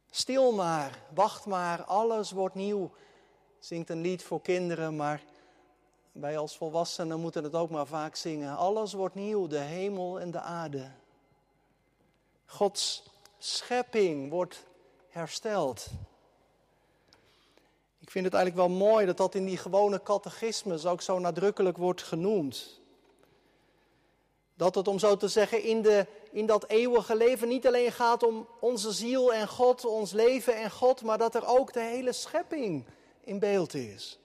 Stil 0.09 0.51
maar, 0.51 1.03
wacht 1.13 1.45
maar, 1.45 1.83
alles 1.83 2.31
wordt 2.31 2.55
nieuw. 2.55 2.91
Zingt 3.59 3.89
een 3.89 4.01
lied 4.01 4.23
voor 4.23 4.41
kinderen, 4.41 4.95
maar 4.95 5.23
wij 6.19 6.37
als 6.37 6.57
volwassenen 6.57 7.19
moeten 7.19 7.43
het 7.43 7.55
ook 7.55 7.69
maar 7.69 7.87
vaak 7.87 8.15
zingen. 8.15 8.57
Alles 8.57 8.93
wordt 8.93 9.15
nieuw, 9.15 9.47
de 9.47 9.57
hemel 9.57 10.19
en 10.19 10.31
de 10.31 10.39
aarde. 10.39 10.91
Gods 12.45 13.03
schepping 13.37 14.29
wordt 14.29 14.65
hersteld. 15.09 15.87
Ik 17.99 18.11
vind 18.11 18.25
het 18.25 18.33
eigenlijk 18.33 18.67
wel 18.67 18.77
mooi 18.77 19.05
dat 19.05 19.17
dat 19.17 19.35
in 19.35 19.45
die 19.45 19.57
gewone 19.57 20.03
catechismus 20.03 20.85
ook 20.85 21.01
zo 21.01 21.19
nadrukkelijk 21.19 21.77
wordt 21.77 22.03
genoemd. 22.03 22.79
Dat 24.53 24.75
het, 24.75 24.87
om 24.87 24.99
zo 24.99 25.17
te 25.17 25.27
zeggen, 25.27 25.63
in, 25.63 25.81
de, 25.81 26.05
in 26.31 26.45
dat 26.45 26.67
eeuwige 26.67 27.15
leven 27.15 27.47
niet 27.47 27.67
alleen 27.67 27.91
gaat 27.91 28.23
om 28.23 28.47
onze 28.59 28.91
ziel 28.91 29.33
en 29.33 29.47
God, 29.47 29.85
ons 29.85 30.11
leven 30.11 30.55
en 30.55 30.71
God, 30.71 31.01
maar 31.01 31.17
dat 31.17 31.35
er 31.35 31.45
ook 31.45 31.73
de 31.73 31.81
hele 31.81 32.13
schepping 32.13 32.85
in 33.21 33.39
beeld 33.39 33.73
is. 33.73 34.19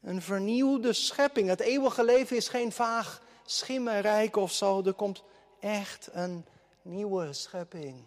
Een 0.00 0.22
vernieuwde 0.22 0.92
schepping. 0.92 1.48
Het 1.48 1.60
eeuwige 1.60 2.04
leven 2.04 2.36
is 2.36 2.48
geen 2.48 2.72
vaag 2.72 3.22
schimmerrijk 3.44 4.36
of 4.36 4.52
zo. 4.52 4.82
Er 4.82 4.94
komt 4.94 5.22
echt 5.60 6.08
een 6.12 6.44
nieuwe 6.82 7.32
schepping. 7.32 8.04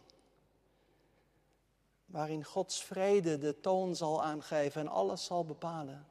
Waarin 2.06 2.44
Gods 2.44 2.84
vrede 2.84 3.38
de 3.38 3.60
toon 3.60 3.96
zal 3.96 4.24
aangeven 4.24 4.82
en 4.82 4.88
alles 4.88 5.26
zal 5.26 5.46
bepalen. 5.46 6.06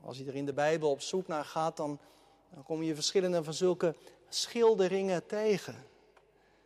Als 0.00 0.18
je 0.18 0.24
er 0.24 0.34
in 0.34 0.46
de 0.46 0.52
Bijbel 0.52 0.90
op 0.90 1.00
zoek 1.00 1.26
naar 1.26 1.44
gaat, 1.44 1.76
dan, 1.76 1.98
dan 2.50 2.62
kom 2.62 2.82
je 2.82 2.94
verschillende 2.94 3.44
van 3.44 3.54
zulke 3.54 3.94
schilderingen 4.28 5.26
tegen. 5.26 5.86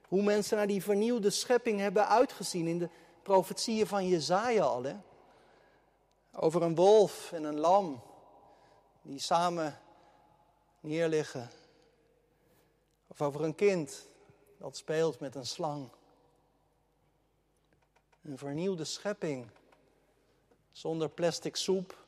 Hoe 0.09 0.23
mensen 0.23 0.57
naar 0.57 0.67
die 0.67 0.83
vernieuwde 0.83 1.31
schepping 1.31 1.81
hebben 1.81 2.09
uitgezien 2.09 2.67
in 2.67 2.79
de 2.79 2.89
profetieën 3.23 3.87
van 3.87 4.09
Jezaja 4.09 4.63
al. 4.63 4.83
Hè? 4.83 4.97
Over 6.35 6.63
een 6.63 6.75
wolf 6.75 7.33
en 7.33 7.45
een 7.45 7.59
lam 7.59 8.03
die 9.03 9.19
samen 9.19 9.79
neerliggen. 10.81 11.51
Of 13.07 13.23
over 13.23 13.45
een 13.45 13.55
kind 13.55 14.07
dat 14.59 14.77
speelt 14.77 15.21
met 15.21 15.35
een 15.35 15.47
slang. 15.47 15.89
Een 18.23 18.39
vernieuwde 18.39 18.85
schepping 18.85 19.51
zonder 20.73 21.09
plastic 21.09 21.57
soep, 21.57 22.05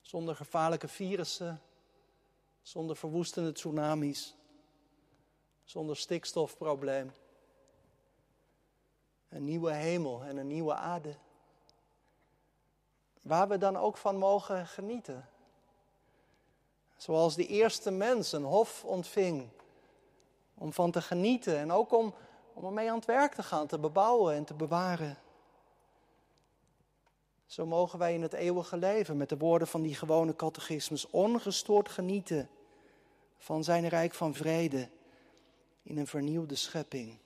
zonder 0.00 0.36
gevaarlijke 0.36 0.88
virussen, 0.88 1.62
zonder 2.62 2.96
verwoestende 2.96 3.52
tsunamis, 3.52 4.34
zonder 5.64 5.96
stikstofprobleem. 5.96 7.12
Een 9.28 9.44
nieuwe 9.44 9.72
hemel 9.72 10.24
en 10.24 10.36
een 10.36 10.46
nieuwe 10.46 10.74
aarde. 10.74 11.16
Waar 13.26 13.48
we 13.48 13.58
dan 13.58 13.76
ook 13.76 13.96
van 13.96 14.16
mogen 14.16 14.66
genieten. 14.66 15.28
Zoals 16.96 17.34
de 17.34 17.46
eerste 17.46 17.90
mens 17.90 18.32
een 18.32 18.44
hof 18.44 18.84
ontving 18.84 19.48
om 20.54 20.72
van 20.72 20.90
te 20.90 21.02
genieten 21.02 21.58
en 21.58 21.72
ook 21.72 21.92
om, 21.92 22.14
om 22.52 22.64
ermee 22.64 22.90
aan 22.90 22.96
het 22.96 23.04
werk 23.04 23.34
te 23.34 23.42
gaan, 23.42 23.66
te 23.66 23.78
bebouwen 23.78 24.34
en 24.34 24.44
te 24.44 24.54
bewaren. 24.54 25.18
Zo 27.46 27.66
mogen 27.66 27.98
wij 27.98 28.14
in 28.14 28.22
het 28.22 28.32
eeuwige 28.32 28.76
leven 28.76 29.16
met 29.16 29.28
de 29.28 29.36
woorden 29.36 29.68
van 29.68 29.82
die 29.82 29.94
gewone 29.94 30.36
catechismus 30.36 31.10
ongestoord 31.10 31.88
genieten 31.88 32.48
van 33.36 33.64
zijn 33.64 33.88
rijk 33.88 34.14
van 34.14 34.34
vrede 34.34 34.88
in 35.82 35.98
een 35.98 36.06
vernieuwde 36.06 36.54
schepping. 36.54 37.18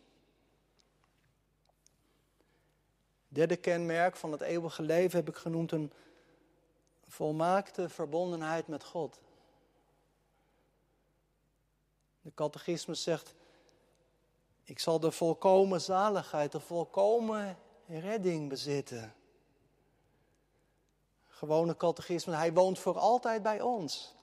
Derde 3.33 3.57
kenmerk 3.57 4.17
van 4.17 4.33
het 4.33 4.41
eeuwige 4.41 4.83
leven 4.83 5.19
heb 5.19 5.29
ik 5.29 5.37
genoemd 5.37 5.73
een 5.73 5.93
volmaakte 7.07 7.89
verbondenheid 7.89 8.67
met 8.67 8.85
God. 8.85 9.21
De 12.21 12.33
catechismus 12.35 13.03
zegt, 13.03 13.35
ik 14.65 14.79
zal 14.79 15.01
de 15.01 15.11
volkomen 15.11 15.81
zaligheid, 15.81 16.53
de 16.53 16.61
volkomen 16.61 17.59
redding 17.87 18.49
bezitten. 18.49 19.15
Gewone 21.29 21.77
catechismus, 21.77 22.37
hij 22.37 22.53
woont 22.53 22.79
voor 22.79 22.99
altijd 22.99 23.43
bij 23.43 23.61
ons. 23.61 24.15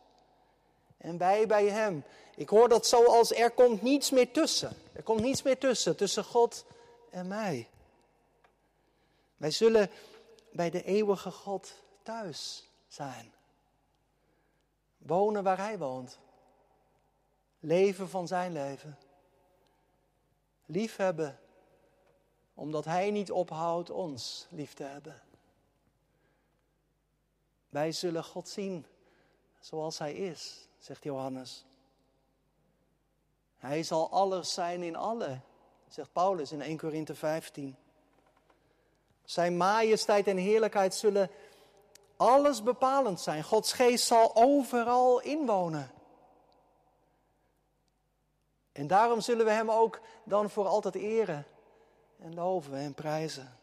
En 0.97 1.17
wij 1.17 1.47
bij 1.47 1.65
hem. 1.65 2.03
Ik 2.35 2.49
hoor 2.49 2.69
dat 2.69 2.87
zoals 2.87 3.33
er 3.33 3.51
komt 3.51 3.81
niets 3.81 4.11
meer 4.11 4.31
tussen. 4.31 4.75
Er 4.93 5.03
komt 5.03 5.21
niets 5.21 5.41
meer 5.41 5.57
tussen, 5.57 5.95
tussen 5.95 6.23
God 6.23 6.65
en 7.09 7.27
mij. 7.27 7.69
Wij 9.37 9.51
zullen 9.51 9.89
bij 10.51 10.69
de 10.69 10.83
eeuwige 10.83 11.31
God 11.31 11.83
thuis 12.03 12.69
zijn. 12.87 13.33
Wonen 14.97 15.43
waar 15.43 15.57
Hij 15.57 15.77
woont. 15.77 16.19
Leven 17.59 18.09
van 18.09 18.27
Zijn 18.27 18.51
leven. 18.51 18.97
Liefhebben, 20.65 21.39
omdat 22.53 22.85
Hij 22.85 23.11
niet 23.11 23.31
ophoudt 23.31 23.89
ons 23.89 24.47
lief 24.49 24.73
te 24.73 24.83
hebben. 24.83 25.21
Wij 27.69 27.91
zullen 27.91 28.23
God 28.23 28.49
zien 28.49 28.85
zoals 29.59 29.97
Hij 29.97 30.13
is, 30.13 30.67
zegt 30.77 31.03
Johannes. 31.03 31.65
Hij 33.57 33.83
zal 33.83 34.09
alles 34.09 34.53
zijn 34.53 34.83
in 34.83 34.95
alle, 34.95 35.39
zegt 35.87 36.11
Paulus 36.11 36.51
in 36.51 36.61
1 36.61 36.77
Korinthe 36.77 37.15
15. 37.15 37.75
Zijn 39.27 39.57
majesteit 39.57 40.27
en 40.27 40.37
heerlijkheid 40.37 40.95
zullen 40.95 41.29
alles 42.15 42.63
bepalend 42.63 43.19
zijn. 43.19 43.43
Gods 43.43 43.73
geest 43.73 44.05
zal 44.05 44.35
overal 44.35 45.21
inwonen. 45.21 45.91
En 48.71 48.87
daarom 48.87 49.21
zullen 49.21 49.45
we 49.45 49.51
Hem 49.51 49.71
ook 49.71 49.99
dan 50.23 50.49
voor 50.49 50.65
altijd 50.65 50.95
eren 50.95 51.45
en 52.19 52.33
loven 52.33 52.77
en 52.77 52.93
prijzen. 52.93 53.57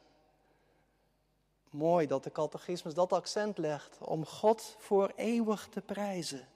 Mooi 1.70 2.06
dat 2.06 2.24
de 2.24 2.32
catechismus 2.32 2.94
dat 2.94 3.12
accent 3.12 3.58
legt 3.58 3.98
om 3.98 4.26
God 4.26 4.76
voor 4.78 5.12
eeuwig 5.16 5.68
te 5.68 5.80
prijzen. 5.80 6.48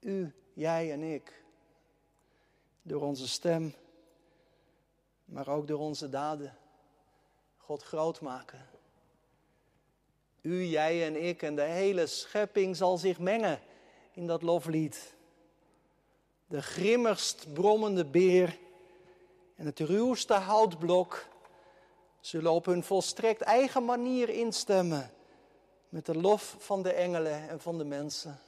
U, 0.00 0.34
jij 0.52 0.92
en 0.92 1.02
ik. 1.02 1.44
Door 2.82 3.02
onze 3.02 3.28
stem, 3.28 3.74
maar 5.24 5.48
ook 5.48 5.68
door 5.68 5.78
onze 5.78 6.08
daden. 6.08 6.59
God 7.70 7.82
groot 7.82 8.20
maken. 8.20 8.68
U, 10.40 10.64
jij 10.64 11.06
en 11.06 11.24
ik 11.28 11.42
en 11.42 11.56
de 11.56 11.62
hele 11.62 12.06
schepping 12.06 12.76
zal 12.76 12.98
zich 12.98 13.18
mengen 13.18 13.60
in 14.12 14.26
dat 14.26 14.42
loflied. 14.42 15.14
De 16.46 16.62
grimmigst 16.62 17.52
brommende 17.52 18.04
beer 18.04 18.58
en 19.56 19.66
het 19.66 19.78
ruwste 19.78 20.34
houtblok 20.34 21.26
zullen 22.20 22.52
op 22.52 22.64
hun 22.64 22.84
volstrekt 22.84 23.40
eigen 23.40 23.84
manier 23.84 24.28
instemmen 24.28 25.12
met 25.88 26.06
de 26.06 26.16
lof 26.16 26.56
van 26.58 26.82
de 26.82 26.92
engelen 26.92 27.48
en 27.48 27.60
van 27.60 27.78
de 27.78 27.84
mensen. 27.84 28.40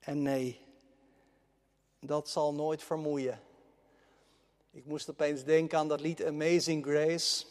En 0.00 0.22
nee, 0.22 0.60
dat 2.00 2.28
zal 2.28 2.54
nooit 2.54 2.82
vermoeien. 2.82 3.40
Ik 4.72 4.86
moest 4.86 5.10
opeens 5.10 5.44
denken 5.44 5.78
aan 5.78 5.88
dat 5.88 6.00
lied 6.00 6.24
Amazing 6.24 6.84
Grace. 6.84 7.46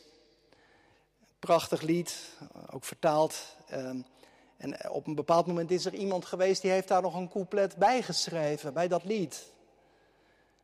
Prachtig 1.39 1.81
lied, 1.81 2.37
ook 2.71 2.83
vertaald. 2.83 3.35
Ehm, 3.67 4.01
en 4.57 4.91
op 4.91 5.07
een 5.07 5.15
bepaald 5.15 5.47
moment 5.47 5.71
is 5.71 5.85
er 5.85 5.93
iemand 5.93 6.25
geweest 6.25 6.61
die 6.61 6.71
heeft 6.71 6.87
daar 6.87 7.01
nog 7.01 7.15
een 7.15 7.29
couplet 7.29 7.75
bij 7.75 8.01
geschreven, 8.01 8.73
bij 8.73 8.87
dat 8.87 9.03
lied. 9.03 9.51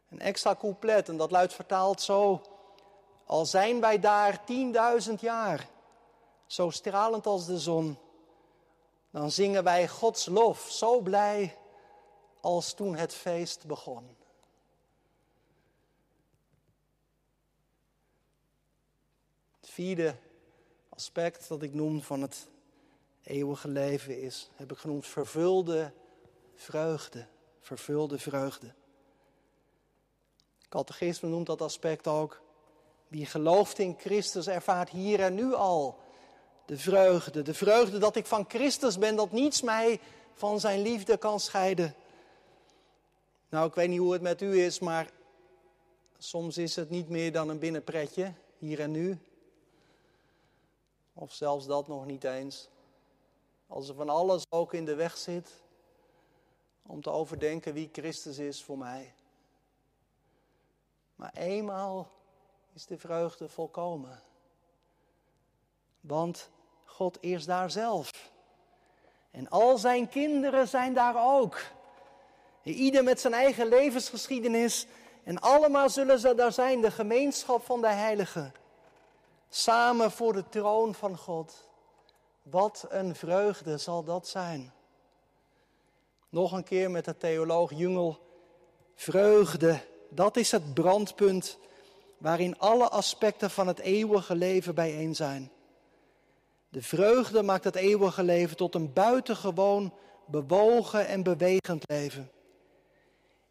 Een 0.10 0.20
extra 0.20 0.56
couplet 0.56 1.10
en 1.10 1.18
dat 1.18 1.32
luidt 1.32 1.54
vertaald 1.54 2.02
zo. 2.02 2.42
Al 3.26 3.46
zijn 3.46 3.80
wij 3.80 4.00
daar 4.00 4.42
10.000 4.46 5.14
jaar, 5.20 5.68
zo 6.46 6.70
stralend 6.70 7.26
als 7.26 7.46
de 7.46 7.60
zon, 7.60 7.98
dan 9.12 9.32
zingen 9.32 9.64
wij 9.64 9.88
Gods 9.88 10.26
lof 10.26 10.68
zo 10.70 11.00
blij 11.00 11.58
als 12.42 12.74
toen 12.74 12.96
het 12.96 13.14
feest 13.14 13.66
begon. 13.66 14.25
Vierde 19.76 20.16
aspect 20.90 21.48
dat 21.48 21.62
ik 21.62 21.74
noem 21.74 22.02
van 22.02 22.22
het 22.22 22.48
eeuwige 23.24 23.68
leven 23.68 24.22
is, 24.22 24.50
heb 24.56 24.72
ik 24.72 24.78
genoemd, 24.78 25.08
vervulde 25.08 25.92
vreugde. 26.56 27.26
Vervulde 27.62 28.20
vreugde. 28.20 28.74
Catechisme 30.70 31.30
noemt 31.30 31.46
dat 31.46 31.62
aspect 31.62 32.08
ook. 32.08 32.42
Wie 33.08 33.26
gelooft 33.26 33.80
in 33.80 33.96
Christus 34.00 34.48
ervaart 34.48 34.90
hier 34.90 35.20
en 35.20 35.34
nu 35.36 35.54
al 35.54 36.00
de 36.66 36.78
vreugde. 36.78 37.42
De 37.42 37.54
vreugde 37.54 37.98
dat 37.98 38.16
ik 38.16 38.26
van 38.26 38.46
Christus 38.48 38.98
ben, 38.98 39.16
dat 39.16 39.32
niets 39.32 39.62
mij 39.62 40.00
van 40.34 40.60
zijn 40.60 40.82
liefde 40.82 41.18
kan 41.18 41.40
scheiden. 41.40 41.96
Nou, 43.50 43.68
ik 43.68 43.76
weet 43.76 43.90
niet 43.90 44.00
hoe 44.00 44.14
het 44.14 44.22
met 44.22 44.42
u 44.42 44.62
is, 44.62 44.80
maar 44.80 45.10
soms 46.18 46.58
is 46.58 46.76
het 46.76 46.90
niet 46.90 47.10
meer 47.10 47.32
dan 47.32 47.50
een 47.50 47.60
binnenpretje, 47.60 48.34
hier 48.58 48.80
en 48.80 48.92
nu. 48.92 49.20
Of 51.18 51.34
zelfs 51.34 51.66
dat 51.66 51.88
nog 51.88 52.06
niet 52.06 52.24
eens. 52.24 52.70
Als 53.68 53.90
er 53.90 53.96
van 53.96 54.10
alles 54.10 54.46
ook 54.50 54.74
in 54.74 54.86
de 54.86 54.96
weg 54.96 55.18
zit 55.18 55.52
om 56.82 57.02
te 57.02 57.10
overdenken 57.10 57.74
wie 57.74 57.90
Christus 57.92 58.38
is 58.38 58.64
voor 58.64 58.78
mij. 58.78 59.14
Maar 61.16 61.32
eenmaal 61.34 62.08
is 62.74 62.86
de 62.86 62.98
vreugde 62.98 63.50
volkomen. 63.50 64.22
Want 66.02 66.50
God 66.86 67.18
is 67.22 67.46
daar 67.46 67.72
zelf. 67.72 68.32
En 69.32 69.50
al 69.50 69.78
zijn 69.78 70.10
kinderen 70.10 70.68
zijn 70.68 70.94
daar 70.94 71.38
ook. 71.38 71.62
Ieder 72.64 73.04
met 73.04 73.20
zijn 73.20 73.34
eigen 73.34 73.68
levensgeschiedenis. 73.68 74.88
En 75.24 75.40
allemaal 75.40 75.90
zullen 75.90 76.20
ze 76.20 76.36
daar 76.36 76.52
zijn, 76.52 76.82
de 76.82 76.92
gemeenschap 76.92 77.64
van 77.64 77.82
de 77.82 77.88
heiligen. 77.88 78.54
Samen 79.58 80.12
voor 80.12 80.34
de 80.34 80.50
troon 80.50 80.96
van 80.96 81.18
God. 81.18 81.70
Wat 82.44 82.86
een 82.90 83.16
vreugde 83.16 83.78
zal 83.78 84.04
dat 84.04 84.28
zijn. 84.28 84.74
Nog 86.30 86.52
een 86.52 86.64
keer 86.64 86.92
met 86.92 87.06
de 87.06 87.18
theoloog 87.18 87.72
Jungel. 87.74 88.20
Vreugde, 88.96 89.80
dat 90.10 90.38
is 90.38 90.52
het 90.52 90.74
brandpunt 90.74 91.58
waarin 92.18 92.60
alle 92.60 92.90
aspecten 92.90 93.50
van 93.50 93.68
het 93.68 93.80
eeuwige 93.80 94.36
leven 94.36 94.76
bijeen 94.76 95.16
zijn. 95.16 95.52
De 96.70 96.82
vreugde 96.82 97.44
maakt 97.44 97.64
het 97.64 97.76
eeuwige 97.76 98.24
leven 98.24 98.58
tot 98.58 98.76
een 98.76 98.94
buitengewoon 98.94 99.94
bewogen 100.26 101.08
en 101.08 101.24
bewegend 101.24 101.84
leven. 101.90 102.32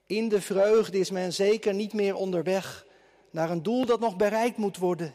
In 0.07 0.29
de 0.29 0.41
vreugde 0.41 0.99
is 0.99 1.11
men 1.11 1.33
zeker 1.33 1.75
niet 1.75 1.93
meer 1.93 2.15
onderweg 2.15 2.87
naar 3.31 3.51
een 3.51 3.63
doel 3.63 3.87
dat 3.87 4.01
nog 4.01 4.17
bereikt 4.17 4.57
moet 4.57 4.77
worden. 4.77 5.15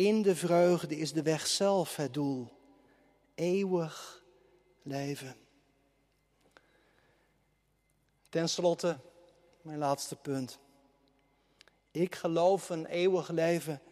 In 0.00 0.22
de 0.22 0.36
vreugde 0.36 0.96
is 0.96 1.12
de 1.12 1.22
weg 1.22 1.46
zelf 1.46 1.96
het 1.96 2.14
doel. 2.14 2.48
Eeuwig 3.34 4.22
leven. 4.82 5.36
Ten 8.28 8.48
slotte, 8.48 8.98
mijn 9.62 9.78
laatste 9.78 10.16
punt. 10.16 10.58
Ik 11.90 12.14
geloof 12.14 12.68
een 12.68 12.86
eeuwig 12.86 13.28
leven. 13.28 13.82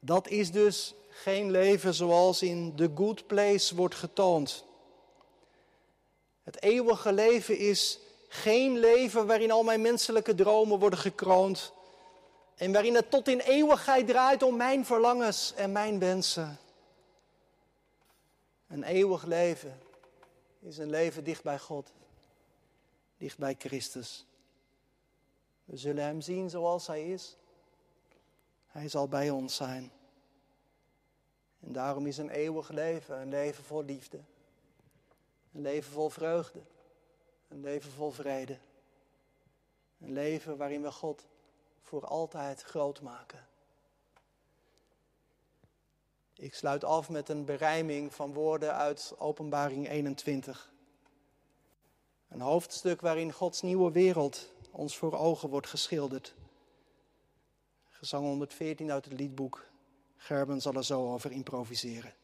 Dat 0.00 0.28
is 0.28 0.50
dus 0.50 0.94
geen 1.08 1.50
leven 1.50 1.94
zoals 1.94 2.42
in 2.42 2.74
The 2.76 2.90
Good 2.94 3.26
Place 3.26 3.74
wordt 3.74 3.94
getoond. 3.94 4.64
Het 6.42 6.62
eeuwige 6.62 7.12
leven 7.12 7.58
is 7.58 7.98
geen 8.28 8.78
leven 8.78 9.26
waarin 9.26 9.50
al 9.50 9.62
mijn 9.62 9.80
menselijke 9.80 10.34
dromen 10.34 10.78
worden 10.78 10.98
gekroond. 10.98 11.72
En 12.56 12.72
waarin 12.72 12.94
het 12.94 13.10
tot 13.10 13.28
in 13.28 13.40
eeuwigheid 13.40 14.06
draait 14.06 14.42
om 14.42 14.56
mijn 14.56 14.84
verlangens 14.84 15.54
en 15.54 15.72
mijn 15.72 15.98
wensen. 15.98 16.58
Een 18.66 18.82
eeuwig 18.82 19.24
leven 19.24 19.78
is 20.60 20.78
een 20.78 20.90
leven 20.90 21.24
dicht 21.24 21.42
bij 21.42 21.58
God, 21.58 21.92
dicht 23.16 23.38
bij 23.38 23.54
Christus. 23.58 24.26
We 25.64 25.76
zullen 25.76 26.04
Hem 26.04 26.20
zien 26.20 26.50
zoals 26.50 26.86
Hij 26.86 27.10
is. 27.10 27.36
Hij 28.66 28.88
zal 28.88 29.08
bij 29.08 29.30
ons 29.30 29.56
zijn. 29.56 29.92
En 31.60 31.72
daarom 31.72 32.06
is 32.06 32.18
een 32.18 32.30
eeuwig 32.30 32.68
leven 32.68 33.20
een 33.20 33.28
leven 33.28 33.64
vol 33.64 33.84
liefde, 33.84 34.20
een 35.52 35.60
leven 35.60 35.92
vol 35.92 36.08
vreugde, 36.08 36.60
een 37.48 37.60
leven 37.60 37.90
vol 37.90 38.10
vrede. 38.10 38.58
Een 40.00 40.12
leven 40.12 40.56
waarin 40.56 40.82
we 40.82 40.92
God 40.92 41.26
voor 41.82 42.06
altijd 42.06 42.62
groot 42.62 43.00
maken. 43.00 43.46
Ik 46.34 46.54
sluit 46.54 46.84
af 46.84 47.08
met 47.08 47.28
een 47.28 47.44
berijming 47.44 48.14
van 48.14 48.32
woorden 48.32 48.74
uit 48.74 49.14
Openbaring 49.18 49.88
21. 49.88 50.72
Een 52.28 52.40
hoofdstuk 52.40 53.00
waarin 53.00 53.32
Gods 53.32 53.62
nieuwe 53.62 53.92
wereld 53.92 54.52
ons 54.70 54.96
voor 54.96 55.18
ogen 55.18 55.48
wordt 55.48 55.66
geschilderd. 55.66 56.34
Gezang 57.88 58.24
114 58.24 58.92
uit 58.92 59.04
het 59.04 59.14
liedboek. 59.14 59.66
Gerben 60.16 60.60
zal 60.60 60.74
er 60.74 60.84
zo 60.84 61.12
over 61.12 61.30
improviseren. 61.30 62.14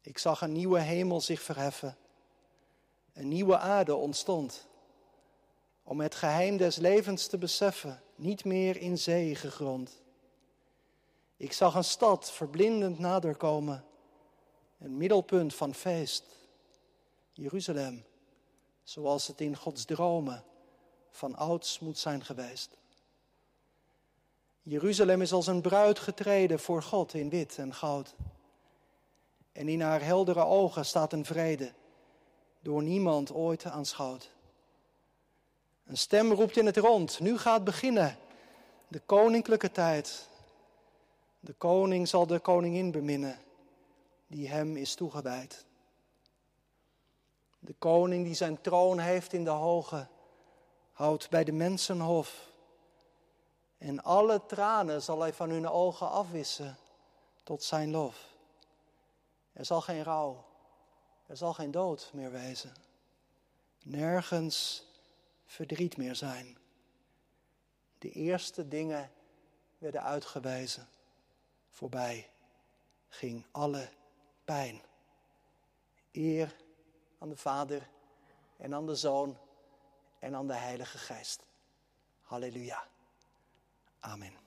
Ik 0.00 0.18
zag 0.18 0.40
een 0.40 0.52
nieuwe 0.52 0.80
hemel 0.80 1.20
zich 1.20 1.42
verheffen. 1.42 1.96
Een 3.12 3.28
nieuwe 3.28 3.58
aarde 3.58 3.94
ontstond. 3.94 4.68
Om 5.82 6.00
het 6.00 6.14
geheim 6.14 6.56
des 6.56 6.76
levens 6.76 7.26
te 7.26 7.38
beseffen, 7.38 8.02
niet 8.14 8.44
meer 8.44 8.76
in 8.76 8.98
zee 8.98 9.34
gegrond. 9.34 10.02
Ik 11.36 11.52
zag 11.52 11.74
een 11.74 11.84
stad 11.84 12.32
verblindend 12.32 12.98
naderkomen, 12.98 13.84
een 14.78 14.96
middelpunt 14.96 15.54
van 15.54 15.74
feest. 15.74 16.24
Jeruzalem, 17.30 18.04
zoals 18.82 19.26
het 19.26 19.40
in 19.40 19.56
Gods 19.56 19.84
dromen 19.84 20.44
van 21.10 21.36
ouds 21.36 21.78
moet 21.78 21.98
zijn 21.98 22.24
geweest. 22.24 22.76
Jeruzalem 24.62 25.22
is 25.22 25.32
als 25.32 25.46
een 25.46 25.60
bruid 25.60 25.98
getreden 25.98 26.60
voor 26.60 26.82
God 26.82 27.14
in 27.14 27.28
wit 27.28 27.58
en 27.58 27.74
goud. 27.74 28.14
En 29.52 29.68
in 29.68 29.80
haar 29.80 30.04
heldere 30.04 30.44
ogen 30.44 30.84
staat 30.84 31.12
een 31.12 31.24
vrede, 31.24 31.72
door 32.60 32.82
niemand 32.82 33.32
ooit 33.32 33.64
aanschouwd. 33.64 34.31
Een 35.92 35.98
stem 35.98 36.32
roept 36.32 36.56
in 36.56 36.66
het 36.66 36.76
rond, 36.76 37.20
nu 37.20 37.38
gaat 37.38 37.64
beginnen 37.64 38.18
de 38.88 39.00
koninklijke 39.00 39.70
tijd. 39.70 40.28
De 41.40 41.52
koning 41.52 42.08
zal 42.08 42.26
de 42.26 42.38
koningin 42.38 42.90
beminnen, 42.90 43.38
die 44.26 44.48
hem 44.48 44.76
is 44.76 44.94
toegewijd. 44.94 45.64
De 47.58 47.74
koning 47.78 48.24
die 48.24 48.34
zijn 48.34 48.60
troon 48.60 48.98
heeft 48.98 49.32
in 49.32 49.44
de 49.44 49.50
hoge, 49.50 50.06
houdt 50.92 51.30
bij 51.30 51.44
de 51.44 51.52
mensen 51.52 52.00
hof. 52.00 52.50
En 53.78 54.02
alle 54.02 54.46
tranen 54.46 55.02
zal 55.02 55.20
hij 55.20 55.32
van 55.32 55.50
hun 55.50 55.68
ogen 55.68 56.10
afwissen 56.10 56.76
tot 57.42 57.62
zijn 57.62 57.90
lof. 57.90 58.26
Er 59.52 59.64
zal 59.64 59.80
geen 59.80 60.02
rouw, 60.02 60.44
er 61.26 61.36
zal 61.36 61.52
geen 61.52 61.70
dood 61.70 62.10
meer 62.12 62.30
wezen. 62.30 62.72
Nergens 63.82 64.90
verdriet 65.52 65.96
meer 65.96 66.14
zijn. 66.14 66.56
De 67.98 68.10
eerste 68.10 68.68
dingen 68.68 69.10
werden 69.78 70.02
uitgewezen. 70.02 70.88
Voorbij 71.70 72.30
ging 73.08 73.46
alle 73.50 73.88
pijn. 74.44 74.82
Eer 76.12 76.56
aan 77.18 77.28
de 77.28 77.36
Vader 77.36 77.88
en 78.56 78.74
aan 78.74 78.86
de 78.86 78.94
Zoon 78.94 79.38
en 80.18 80.34
aan 80.34 80.46
de 80.46 80.54
Heilige 80.54 80.98
Geest. 80.98 81.46
Halleluja. 82.22 82.86
Amen. 84.00 84.41